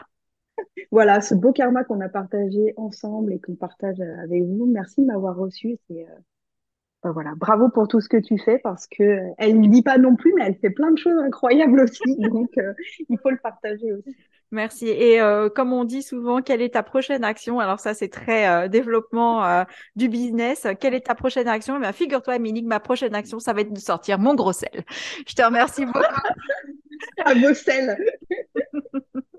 [0.91, 4.65] Voilà, ce beau karma qu'on a partagé ensemble et qu'on partage avec vous.
[4.65, 5.77] Merci de m'avoir reçu.
[5.87, 6.05] C'est
[7.03, 9.97] ben voilà, bravo pour tout ce que tu fais parce que elle ne dit pas
[9.97, 12.15] non plus, mais elle fait plein de choses incroyables aussi.
[12.17, 12.51] Donc
[13.09, 14.15] il faut le partager aussi.
[14.51, 14.87] Merci.
[14.89, 17.59] Et euh, comme on dit souvent, quelle est ta prochaine action?
[17.61, 19.63] Alors ça, c'est très euh, développement euh,
[19.95, 20.67] du business.
[20.79, 21.77] Quelle est ta prochaine action?
[21.77, 24.83] Eh bien, figure-toi, Émilie, ma prochaine action, ça va être de sortir mon gros sel.
[25.25, 25.99] Je te remercie beaucoup.
[27.25, 27.97] Un beau sel.